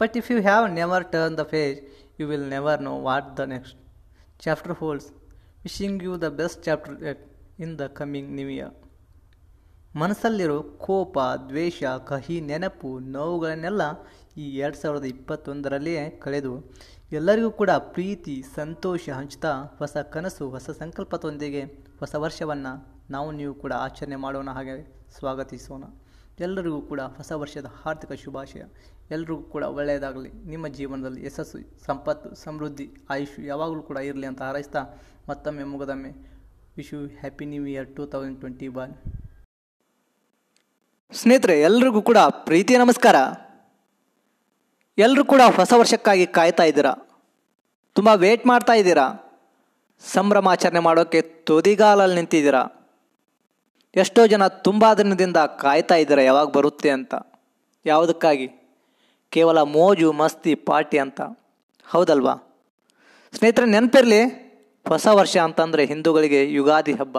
but 0.00 0.16
if 0.20 0.28
you 0.32 0.38
have 0.48 0.64
never 0.80 1.04
turn 1.14 1.36
the 1.40 1.44
page 1.54 1.78
you 2.20 2.26
will 2.32 2.48
never 2.56 2.82
know 2.88 2.92
what 3.08 3.30
the 3.40 3.46
next 3.54 3.78
chapter 4.44 4.76
holds 4.82 5.08
wishing 5.64 6.02
you 6.08 6.12
the 6.24 6.28
best 6.40 6.60
chapter 6.66 6.98
at 7.12 7.24
in 7.64 7.74
the 7.80 7.86
coming 8.00 8.30
new 8.38 8.48
year 8.56 8.74
ಮನಸ್ಸಲ್ಲಿರೋ 9.96 10.56
ಕೋಪ, 10.86 11.18
ದ್ವೇಷ, 11.50 11.82
ಕಹಿ, 12.10 12.36
ನೆನಪು, 12.40 12.90
ನೋವುಗಳನ್ನೆಲ್ಲ 13.14 13.82
ಈ 14.36 14.46
ಎರಡು 14.56 14.78
ಸಾವಿರದ 14.80 15.06
ಇಪ್ಪತ್ತೊಂದರಲ್ಲಿಯೇ 15.14 16.04
ಕಳೆದು 16.24 16.52
ಎಲ್ಲರಿಗೂ 17.12 17.50
ಕೂಡ 17.50 17.70
ಪ್ರೀತಿ, 17.70 18.42
ಸಂತೋಷ 18.54 19.08
ಹಂಚ್ತಾ 19.08 19.52
ಹೊಸ 19.78 19.96
ಕನಸು, 19.96 20.50
ಹೊಸ 20.50 20.70
ಸಂಕಲ್ಪದೊಂದಿಗೆ 20.70 21.62
ಹೊಸ 21.98 22.14
ವರ್ಷವನ್ನು 22.14 22.72
ನಾವು 23.10 23.32
ನೀವು 23.32 23.54
ಕೂಡ 23.54 23.72
ಆಚರಣೆ 23.72 24.16
ಮಾಡೋಣ. 24.16 24.50
ಹಾಗೆ 24.50 24.74
ಸ್ವಾಗತಿಸೋಣ. 25.18 25.84
ಎಲ್ಲರಿಗೂ 26.40 26.80
ಕೂಡ 26.80 27.00
ಹೊಸ 27.00 27.32
ವರ್ಷದ 27.32 27.72
ಆರ್ಥಿಕ 27.86 28.12
ಶುಭಾಶಯ. 28.12 28.62
ಎಲ್ಲರಿಗೂ 29.10 29.42
ಕೂಡ 29.42 29.62
ಒಳ್ಳೆಯದಾಗಲಿ. 29.62 30.30
ನಿಮ್ಮ 30.32 30.68
ಜೀವನದಲ್ಲಿ 30.68 31.26
ಯಶಸ್ಸು, 31.26 31.58
ಸಂಪತ್ತು, 31.86 32.34
ಸಮೃದ್ಧಿ 32.34 32.90
ಆಯುಷ್ 33.10 33.40
ಯಾವಾಗಲೂ 33.40 33.82
ಕೂಡ 33.82 33.96
ಇರಲಿ 33.96 34.26
ಅಂತ 34.26 34.42
ಹಾರೈಸ್ತಾ 34.42 34.84
ಮತ್ತೊಮ್ಮೆ 35.28 35.64
ಮುಗದೊಮ್ಮೆ 35.64 36.12
wish 36.76 36.94
you 36.94 37.06
happy 37.06 37.44
new 37.44 37.66
year 37.66 37.96
two 37.96 38.06
thousand 38.06 38.38
twenty 38.38 38.68
one. 38.68 38.94
ಸ್ನೇಹಿತರೆ, 41.12 41.60
ಎಲ್ರಿಗೂ 41.60 42.02
ಕೂಡ 42.02 42.18
ಪ್ರೀತಿಯ 42.18 42.78
ನಮಸ್ಕಾರ. 42.78 43.16
ಎಲ್ಲರೂ 44.98 45.24
ಕೂಡ 45.24 45.40
ಹೊಸ 45.40 45.72
ವರ್ಷಕ್ಕಾಗಿ 45.76 46.26
ಕಾಯ್ತಾ 46.26 46.62
ಇದ್ದೀರಾ? 46.62 47.20
ತುಂಬ 47.94 48.08
ವೇಟ್ 48.08 48.46
ಮಾಡ್ತಾ 48.46 48.72
ಇದ್ದೀರಾ? 48.72 49.36
ಸಂಭ್ರಮಾಚರಣೆ 50.00 50.78
ಮಾಡೋಕ್ಕೆ 50.78 51.22
ತುದಿಗಾಲಲ್ಲಿ 51.22 52.16
ನಿಂತಿದ್ದೀರಾ? 52.16 52.90
ಎಷ್ಟೋ 53.96 54.26
ಜನ 54.26 54.46
ತುಂಬ 54.46 54.94
ದಿನದಿಂದ 54.94 55.36
ಕಾಯ್ತಾ 55.36 55.94
ಇದ್ದೀರಾ, 55.94 56.22
ಯಾವಾಗ 56.22 56.48
ಬರುತ್ತೆ 56.48 56.90
ಅಂತ? 56.90 57.14
ಯಾವುದಕ್ಕಾಗಿ? 57.86 58.48
ಕೇವಲ 59.30 59.62
ಮೋಜು, 59.62 60.12
ಮಸ್ತಿ, 60.12 60.54
ಪಾರ್ಟಿ 60.54 60.98
ಅಂತ. 60.98 61.20
ಹೌದಲ್ವಾ? 61.86 62.34
ಸ್ನೇಹಿತರೆ, 63.32 63.66
ನೆನಪಿರಲಿ, 63.66 64.20
ಹೊಸ 64.88 65.06
ವರ್ಷ 65.06 65.36
ಅಂತಂದರೆ 65.36 65.84
ಹಿಂದೂಗಳಿಗೆ 65.84 66.50
ಯುಗಾದಿ 66.50 66.92
ಹಬ್ಬ. 66.92 67.18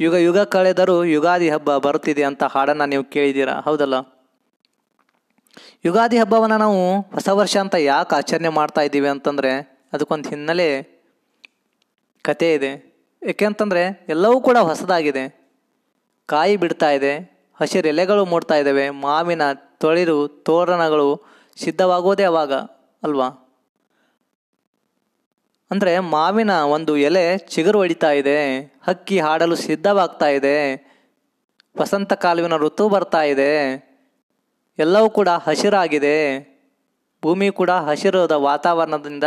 ಯುಗ 0.00 0.14
ಯುಗ 0.14 0.38
ಕಳೆದರೂ 0.38 1.04
ಯುಗಾದಿ 1.04 1.50
ಹಬ್ಬ 1.50 1.76
ಬರುತ್ತಿದೆ 1.76 2.24
ಅಂತ 2.24 2.44
ಹಾಡನ್ನು 2.44 2.86
ನೀವು 2.86 3.04
ಕೇಳಿದ್ದೀರಾ? 3.04 3.52
ಹೌದಲ್ಲ? 3.52 4.17
ಯುಗಾದಿ 5.86 6.16
ಹಬ್ಬವನ್ನು 6.22 6.58
ನಾವು 6.64 6.82
ಹೊಸ 7.16 7.28
ವರ್ಷ 7.40 7.54
ಅಂತ 7.64 7.76
ಯಾಕೆ 7.90 8.14
ಆಚರಣೆ 8.18 8.50
ಮಾಡ್ತಾ 8.58 8.82
ಇದ್ದೀವಿ 8.88 9.08
ಅಂತಂದರೆ 9.14 9.52
ಅದಕ್ಕೊಂದು 9.94 10.28
ಹಿನ್ನೆಲೆ 10.32 10.68
ಕತೆ 12.24 12.48
ಇದೆ. 12.56 12.72
ಏಕೆಂತಂದರೆ 13.22 13.82
ಎಲ್ಲವೂ 14.14 14.36
ಕೂಡ 14.46 14.58
ಹೊಸದಾಗಿದೆ. 14.70 15.24
ಕಾಯಿ 16.28 16.54
ಬಿಡ್ತಾ 16.62 16.90
ಇದೆ, 16.96 17.12
ಹಸಿರು 17.60 17.88
ಎಲೆಗಳು 17.92 18.22
ಮೂಡ್ತಾ 18.32 18.56
ಇದ್ದಾವೆ, 18.62 18.86
ಮಾವಿನ 19.04 19.44
ತೊಳಿರು, 19.82 20.18
ತೋರಣಗಳು 20.48 21.08
ಸಿದ್ಧವಾಗೋದೇ 21.62 22.24
ಅವಾಗ 22.24 22.52
ಅಲ್ವಾ? 23.02 23.28
ಅಂದರೆ 25.70 25.92
ಮಾವಿನ 26.14 26.52
ಒಂದು 26.74 26.92
ಎಲೆ 27.08 27.24
ಚಿಗುರು 27.54 27.78
ಹೊಡಿತಾ 27.78 28.10
ಇದೆ, 28.20 28.36
ಹಕ್ಕಿ 28.86 29.16
ಹಾಡಲು 29.26 29.56
ಸಿದ್ಧವಾಗ್ತಾ 29.64 30.28
ಇದೆ, 30.38 30.56
ವಸಂತ 31.76 32.12
ಕಾಲುವಿನ 32.24 32.56
ಋತು 32.64 32.84
ಬರ್ತಾ 32.88 33.22
ಇದೆ. 33.32 33.50
ಎಲ್ಲವೂ 34.78 35.10
ಕೂಡ 35.10 35.28
ಹಸಿರಾಗಿದೆ. 35.28 36.40
ಭೂಮಿ 37.22 37.50
ಕೂಡ 37.50 37.70
ಹಸಿರಾದ 37.70 38.30
ವಾತಾವರಣದಿಂದ 38.30 39.24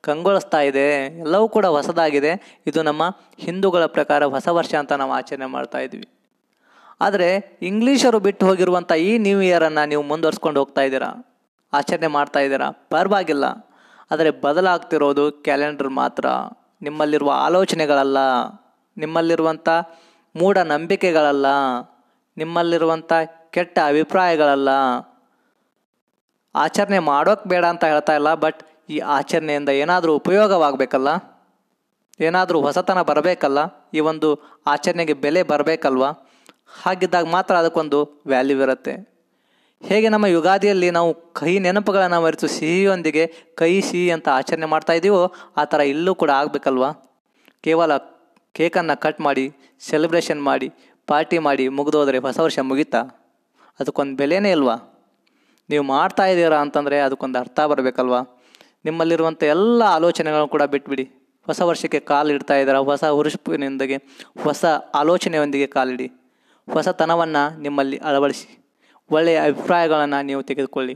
ಕಂಗೊಳಿಸ್ತಾ 0.00 0.60
ಇದೆ. 0.60 1.18
ಎಲ್ಲವೂ 1.18 1.48
ಕೂಡ 1.48 1.66
ಹೊಸದಾಗಿದೆ. 1.66 2.60
ಇದು 2.66 2.82
ನಮ್ಮ 2.82 3.02
ಹಿಂದೂಗಳ 3.38 3.86
ಪ್ರಕಾರ 3.86 4.24
ಹೊಸ 4.24 4.48
ವರ್ಷ 4.48 4.74
ಅಂತ 4.74 4.92
ನಾವು 4.92 5.12
ಆಚರಣೆ 5.12 5.46
ಮಾಡ್ತಾ 5.46 5.78
ಇದ್ವಿ. 5.78 6.08
ಆದರೆ 7.00 7.58
ಇಂಗ್ಲೀಷರು 7.62 8.18
ಬಿಟ್ಟು 8.18 8.46
ಹೋಗಿರುವಂಥ 8.46 8.92
ಈ 8.92 9.18
ನ್ಯೂ 9.18 9.40
ಇಯರನ್ನು 9.40 9.88
ನೀವು 9.88 10.02
ಮುಂದುವರ್ಸ್ಕೊಂಡು 10.02 10.60
ಹೋಗ್ತಾ 10.60 10.80
ಇದ್ದೀರಾ? 10.80 11.40
ಆಚರಣೆ 11.72 12.06
ಮಾಡ್ತಾ 12.06 12.40
ಇದ್ದೀರಾ? 12.40 12.70
ಪರವಾಗಿಲ್ಲ. 12.90 13.44
ಆದರೆ 14.10 14.30
ಬದಲಾಗ್ತಿರೋದು 14.30 15.32
ಕ್ಯಾಲೆಂಡರ್ 15.32 15.88
ಮಾತ್ರ. 15.88 16.26
ನಿಮ್ಮಲ್ಲಿರುವ 16.82 17.32
ಆಲೋಚನೆಗಳಲ್ಲ. 17.34 18.18
ನಿಮ್ಮಲ್ಲಿರುವಂಥ 18.96 19.68
ಮೂಢನಂಬಿಕೆಗಳಲ್ಲ. 20.36 21.46
ನಿಮ್ಮಲ್ಲಿರುವಂಥ 22.36 23.12
ಕೆಟ್ಟ 23.54 23.76
ಅಭಿಪ್ರಾಯಗಳಲ್ಲ. 23.90 24.70
ಆಚರಣೆ 26.54 26.98
ಮಾಡೋಕೆ 27.12 27.46
ಬೇಡ 27.52 27.64
ಅಂತ 27.72 27.84
ಹೇಳ್ತಾ 27.92 28.12
ಇಲ್ಲ, 28.18 28.30
ಬಟ್ 28.44 28.60
ಈ 28.94 28.98
ಆಚರಣೆಯಿಂದ 29.18 29.70
ಏನಾದರೂ 29.82 30.12
ಉಪಯೋಗವಾಗಬೇಕಲ್ಲ? 30.20 31.08
ಏನಾದರೂ 32.26 32.58
ಹೊಸತನ 32.66 33.00
ಬರಬೇಕಲ್ಲ? 33.10 33.60
ಈ 33.96 34.00
ಒಂದು 34.10 34.28
ಆಚರಣೆಗೆ 34.72 35.14
ಬೆಲೆ 35.24 35.42
ಬರಬೇಕಲ್ವಾ? 35.52 36.10
ಹಾಗಿದ್ದಾಗ 36.82 37.26
ಮಾತ್ರ 37.36 37.54
ಅದಕ್ಕೊಂದು 37.62 37.98
ವ್ಯಾಲ್ಯೂ 38.30 38.56
ಇರುತ್ತೆ. 38.66 38.94
ಹೇಗೆ 39.88 40.08
ನಮ್ಮ 40.14 40.26
ಯುಗಾದಿಯಲ್ಲಿ 40.34 40.88
ನಾವು 40.96 41.10
ಕಹಿ 41.38 41.56
ನೆನಪುಗಳನ್ನು 41.64 42.18
ಮರೆತು 42.24 42.46
ಸಿಹಿಯೊಂದಿಗೆ 42.56 43.24
ಕಹಿ 43.60 43.80
ಸಿಹಿ 43.88 44.06
ಅಂತ 44.16 44.28
ಆಚರಣೆ 44.38 44.68
ಮಾಡ್ತಾ 44.74 44.94
ಇದ್ದೀವೋ 44.98 45.22
ಆ 45.60 45.64
ಥರ 45.72 45.80
ಇಲ್ಲೂ 45.94 46.12
ಕೂಡ 46.22 46.30
ಆಗಬೇಕಲ್ವಾ? 46.40 46.90
ಕೇವಲ 47.66 47.92
ಕೇಕನ್ನು 48.58 48.94
ಕಟ್ 49.04 49.20
ಮಾಡಿ 49.26 49.44
ಸೆಲೆಬ್ರೇಷನ್ 49.90 50.42
ಮಾಡಿ 50.48 50.68
ಪಾರ್ಟಿ 51.08 51.38
ಮಾಡಿ 51.46 51.64
ಮುಗಿದೋದ್ರೆ 51.78 52.18
ಹೊಸ 52.26 52.38
ವರ್ಷ 52.46 52.58
ಮುಗೀತಾ? 52.70 53.02
ಅದಕ್ಕೊಂದು 53.80 54.16
ಬೆಲೆನೇ 54.16 54.50
ಇಲ್ವಾ? 54.50 54.76
ನೀವು 55.70 55.84
ಮಾಡ್ತಾ 55.84 56.26
ಇದ್ದೀರಾ 56.26 56.60
ಅಂತಂದರೆ 56.60 57.00
ಅದಕ್ಕೊಂದು 57.00 57.38
ಅರ್ಥ 57.38 57.60
ಬರಬೇಕಲ್ವಾ? 57.60 58.42
ನಿಮ್ಮಲ್ಲಿರುವಂಥ 58.84 59.42
ಎಲ್ಲ 59.42 59.82
ಆಲೋಚನೆಗಳನ್ನು 59.82 60.48
ಕೂಡ 60.48 60.62
ಬಿಟ್ಬಿಡಿ. 60.62 61.04
ಹೊಸ 61.42 61.60
ವರ್ಷಕ್ಕೆ 61.60 62.00
ಕಾಲಿಡ್ತಾ 62.00 62.54
ಇದ್ದೀರಾ? 62.54 62.78
ಹೊಸ 62.78 63.04
ಹುರುಪಿನೊಂದಿಗೆ 63.04 63.96
ಹೊಸ 64.42 64.64
ಆಲೋಚನೆಯೊಂದಿಗೆ 64.94 65.66
ಕಾಲಿಡಿ 65.66 66.06
ಹೊಸತನವನ್ನು 66.72 67.60
ನಿಮ್ಮಲ್ಲಿ 67.60 67.96
ಅಳವಡಿಸಿ. 67.96 68.64
ಒಳ್ಳೆಯ 69.10 69.38
ಅಭಿಪ್ರಾಯಗಳನ್ನು 69.38 70.26
ನೀವು 70.26 70.42
ತೆಗೆದುಕೊಳ್ಳಿ. 70.42 70.94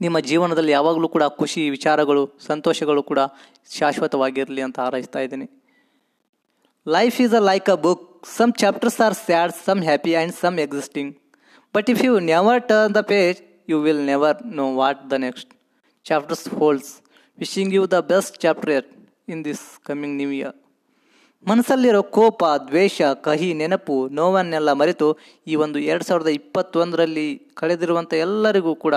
ನಿಮ್ಮ 0.00 0.18
ಜೀವನದಲ್ಲಿ 0.18 0.72
ಯಾವಾಗಲೂ 0.72 1.08
ಕೂಡ 1.08 1.22
ಖುಷಿ, 1.22 1.70
ವಿಚಾರಗಳು, 1.70 2.38
ಸಂತೋಷಗಳು 2.46 3.02
ಕೂಡ 3.02 3.18
ಶಾಶ್ವತವಾಗಿರಲಿ 3.78 4.62
ಅಂತ 4.62 4.80
ಹಾರೈಸ್ತಾ 4.80 5.18
ಇದ್ದೀನಿ. 5.18 5.48
Life 6.88 7.20
is 7.20 7.34
a 7.34 7.38
like 7.38 7.70
a 7.70 7.74
book 7.74 8.26
some 8.36 8.52
chapters 8.52 9.00
are 9.00 9.14
sad 9.14 9.52
some 9.66 9.82
happy 9.82 10.14
and 10.14 10.34
some 10.34 10.58
existing 10.58 11.27
but 11.78 11.90
if 11.90 12.04
you 12.04 12.18
never 12.18 12.68
turn 12.68 12.94
the 12.94 13.00
page 13.00 13.70
you 13.70 13.80
will 13.80 14.06
never 14.06 14.46
know 14.46 14.74
what 14.74 15.10
the 15.10 15.12
next 15.12 15.50
chapters 16.04 16.48
holds 16.48 17.02
wishing 17.38 17.74
you 17.74 17.90
the 17.90 18.00
best 18.00 18.38
chapter 18.38 18.86
in 19.28 19.44
this 19.44 19.84
coming 19.84 20.16
new 20.16 20.30
year 20.30 20.54
ಮನಸ್ಸಲ್ಲಿರೋ 21.48 22.02
ಕೋಪ, 22.02 22.44
ದ್ವೇಷ, 22.44 23.02
ಕಹಿ, 23.02 23.54
ನೆನಪು, 23.54 24.08
ನೋವನ್ನೆಲ್ಲ 24.08 24.72
ಮರೆತು 24.72 25.18
ಈ 25.46 25.54
ಒಂದು 25.54 25.78
ಎರಡು 25.78 26.04
ಸಾವಿರದ 26.04 26.26
ಇಪ್ಪತ್ತೊಂದರಲ್ಲಿ 26.26 27.42
ಕಳೆದಿರುವಂಥ 27.54 28.14
ಎಲ್ಲರಿಗೂ 28.14 28.74
ಕೂಡ 28.74 28.94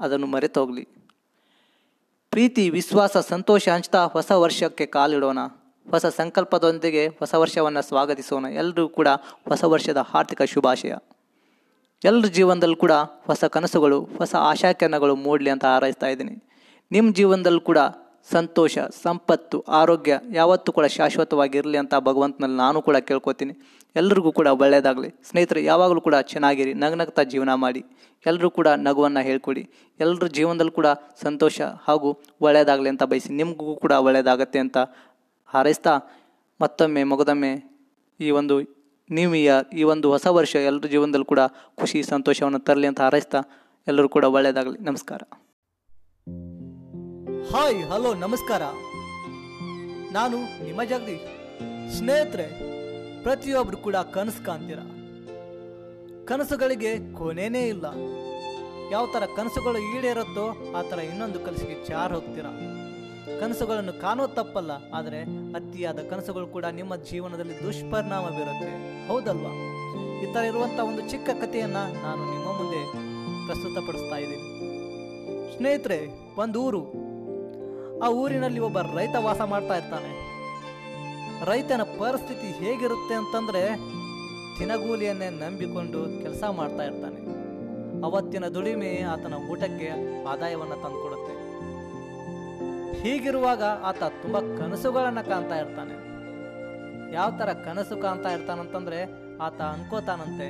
ಅದನ್ನು 0.00 0.26
ಮರೆತೋಗಲಿ. 0.26 0.88
ಪ್ರೀತಿ, 2.30 2.70
ವಿಶ್ವಾಸ, 2.70 3.16
ಸಂತೋಷ 3.16 3.68
ಹಂಚ್ತಾ 3.68 4.04
ಹೊಸ 4.04 4.32
ವರ್ಷಕ್ಕೆ 4.32 4.86
ಕಾಲಿಡೋಣ. 4.86 5.38
ಹೊಸ 5.90 6.06
ಸಂಕಲ್ಪದೊಂದಿಗೆ 6.06 7.06
ಹೊಸ 7.06 7.34
ವರ್ಷವನ್ನು 7.34 7.82
ಸ್ವಾಗತಿಸೋಣ. 7.82 8.44
ಎಲ್ಲರೂ 8.44 8.88
ಕೂಡ 8.88 9.08
ಹೊಸ 9.48 9.64
ವರ್ಷದ 9.64 10.06
ಆರ್ಥಿಕ 10.14 10.42
ಶುಭಾಶಯ. 10.42 10.94
ಎಲ್ಲರ 12.08 12.28
ಜೀವನದಲ್ಲೂ 12.36 12.76
ಕೂಡ 12.76 12.94
ಹೊಸ 13.28 13.44
ಕನಸುಗಳು, 13.54 13.98
ಹೊಸ 14.18 14.34
ಆಶಾಕಿರಣಗಳು 14.50 15.14
ಮೂಡಲಿ 15.16 15.50
ಅಂತ 15.50 15.64
ಹಾರೈಸ್ತಾ 15.64 16.06
ಇದ್ದೀನಿ. 16.06 16.34
ನಿಮ್ಮ 16.92 17.14
ಜೀವನದಲ್ಲೂ 17.18 17.62
ಕೂಡ 17.68 17.78
ಸಂತೋಷ, 18.32 18.74
ಸಂಪತ್ತು, 19.04 19.56
ಆರೋಗ್ಯ 19.78 20.12
ಯಾವತ್ತೂ 20.32 20.70
ಕೂಡ 20.72 20.86
ಶಾಶ್ವತವಾಗಿರಲಿ 20.96 21.78
ಅಂತ 21.82 21.94
ಭಗವಂತನಲ್ಲಿ 22.08 22.56
ನಾನು 22.56 22.78
ಕೂಡ 22.82 22.96
ಕೇಳ್ಕೊತೀನಿ. 23.08 23.54
ಎಲ್ರಿಗೂ 23.96 24.30
ಕೂಡ 24.32 24.48
ಒಳ್ಳೆಯದಾಗಲಿ 24.62 25.10
ಸ್ನೇಹಿತರೆ, 25.28 25.60
ಯಾವಾಗಲೂ 25.64 26.00
ಕೂಡ 26.00 26.16
ಚೆನ್ನಾಗಿರಿ. 26.32 26.72
ನಗ್ನಗ್ತಾ 26.74 27.22
ಜೀವನ 27.32 27.54
ಮಾಡಿ. 27.64 27.82
ಎಲ್ಲರೂ 28.26 28.50
ಕೂಡ 28.58 28.68
ನಗುವನ್ನು 28.86 29.22
ಹೇಳ್ಕೊಡಿ. 29.28 29.62
ಎಲ್ಲರ 30.00 30.28
ಜೀವನದಲ್ಲೂ 30.38 30.74
ಕೂಡ 30.80 30.88
ಸಂತೋಷ 31.24 31.60
ಹಾಗೂ 31.88 32.10
ಒಳ್ಳೆಯದಾಗಲಿ 32.46 32.88
ಅಂತ 32.94 33.04
ಬಯಸಿ 33.12 33.32
ನಿಮಗೂ 33.40 33.74
ಕೂಡ 33.84 33.92
ಒಳ್ಳೆಯದಾಗತ್ತೆ 34.06 34.58
ಅಂತ 34.58 34.78
ಹಾರೈಸ್ತಾ 35.54 35.94
ಮತ್ತೊಮ್ಮೆ, 36.60 37.04
ಮಗದೊಮ್ಮೆ 37.12 37.52
ಈ 38.20 38.30
ಒಂದು 38.40 38.56
ನ್ಯೂ 39.12 39.34
ಇಯರ್ 39.34 39.74
ಈ 39.74 39.82
ಒಂದು 39.82 40.10
ಹೊಸ 40.10 40.26
ವರ್ಷ 40.26 40.56
ಎಲ್ಲರ 40.56 40.86
ಜೀವನದಲ್ಲೂ 40.86 41.24
ಕೂಡ 41.24 41.38
ಖುಷಿ, 41.74 42.02
ಸಂತೋಷವನ್ನು 42.02 42.58
ತರಲಿ 42.58 42.86
ಅಂತ 42.86 43.00
ಹಾರೈಸ್ತಾ 43.00 43.42
ಎಲ್ಲರೂ 43.88 44.08
ಕೂಡ 44.08 44.24
ಒಳ್ಳೆಯದಾಗಲಿ. 44.24 44.78
ನಮಸ್ಕಾರ. 44.78 45.22
ಹಾಯ್, 47.52 47.82
ಹಲೋ, 47.82 48.14
ನಮಸ್ಕಾರ. 48.14 48.62
ನಾನು 50.12 50.64
ನಿಮ್ಮ 50.64 50.84
ಜಗದೀಶ್. 50.84 51.92
ಸ್ನೇಹಿತರೆ, 51.92 52.46
ಪ್ರತಿಯೊಬ್ರು 53.22 53.76
ಕೂಡ 53.76 53.96
ಕನಸು 53.96 54.44
ಕಾಣ್ತೀರ? 54.44 54.78
ಕನಸುಗಳಿಗೆ 56.24 57.12
ಕೊನೆನೇ 57.12 57.68
ಇಲ್ಲ. 57.68 57.84
ಯಾವ 58.92 59.08
ಥರ 59.12 59.22
ಕನಸುಗಳು 59.36 59.98
ಈಡೇರುತ್ತೋ 59.98 60.76
ಆ 60.76 60.82
ಥರ 60.82 60.98
ಇನ್ನೊಂದು 60.98 61.40
ಕನಸಿಗೆ 61.40 61.86
ಚಾರ್ 61.86 62.12
ಹೋಗ್ತೀರ? 62.12 62.44
ಕನಸುಗಳನ್ನು 63.40 63.94
ಕಾಣೋ 64.04 64.24
ತಪ್ಪಲ್ಲ, 64.38 64.72
ಆದರೆ 64.98 65.20
ಅತಿಯಾದ 65.58 66.00
ಕನಸುಗಳು 66.10 66.46
ಕೂಡ 66.56 66.66
ನಿಮ್ಮ 66.80 66.96
ಜೀವನದಲ್ಲಿ 67.10 67.56
ದುಷ್ಪರಿಣಾಮ 67.64 68.26
ಬೀರುತ್ತೆ. 68.36 68.70
ಹೌದಲ್ವಾ? 69.08 69.52
ಈ 70.24 70.26
ಥರ 70.34 70.42
ಇರುವಂಥ 70.50 70.78
ಒಂದು 70.90 71.02
ಚಿಕ್ಕ 71.12 71.28
ಕಥೆಯನ್ನ 71.42 71.78
ನಾನು 72.04 72.22
ನಿಮ್ಮ 72.32 72.48
ಮುಂದೆ 72.60 72.82
ಪ್ರಸ್ತುತಪಡಿಸ್ತಾ 73.46 74.18
ಇದ್ದೀನಿ. 74.24 74.46
ಸ್ನೇಹಿತರೆ, 75.56 75.98
ಒಂದು 76.42 76.58
ಊರು. 76.66 76.82
ಆ 78.04 78.08
ಊರಿನಲ್ಲಿ 78.20 78.60
ಒಬ್ಬ 78.68 78.78
ರೈತ 78.98 79.16
ವಾಸ 79.26 79.40
ಮಾಡ್ತಾ 79.52 79.74
ಇರ್ತಾನೆ. 79.80 80.12
ರೈತನ 81.50 81.82
ಪರಿಸ್ಥಿತಿ 82.00 82.48
ಹೇಗಿರುತ್ತೆ 82.60 83.14
ಅಂತಂದ್ರೆ 83.20 83.62
ದಿನಗೂಲಿಯನ್ನೇ 84.58 85.28
ನಂಬಿಕೊಂಡು 85.42 86.00
ಕೆಲಸ 86.22 86.44
ಮಾಡ್ತಾ 86.58 86.82
ಇರ್ತಾನೆ. 86.90 87.20
ಅವತ್ತಿನ 88.06 88.46
ದುಡಿಮೆ 88.54 88.90
ಆತನ 89.12 89.34
ಊಟಕ್ಕೆ 89.52 89.88
ಆದಾಯವನ್ನು 90.32 90.76
ತಂದುಕೊಡುತ್ತೆ. 90.84 91.13
ಹೀಗಿರುವಾಗ 93.04 93.62
ಆತ 93.62 94.02
ತುಂಬ 94.22 94.36
ಕನಸುಗಳನ್ನು 94.58 95.28
ಕಾಣ್ತಾ 95.28 95.56
ಇರ್ತಾನೆ. 95.58 95.96
ಯಾವ 97.12 97.30
ಥರ 97.38 97.50
ಕನಸು 97.52 97.96
ಕಾಣ್ತಾ 97.96 98.30
ಇರ್ತಾನಂತಂದರೆ 98.32 99.00
ಆತ 99.46 99.60
ಅನ್ಕೋತಾನಂತೆ, 99.74 100.46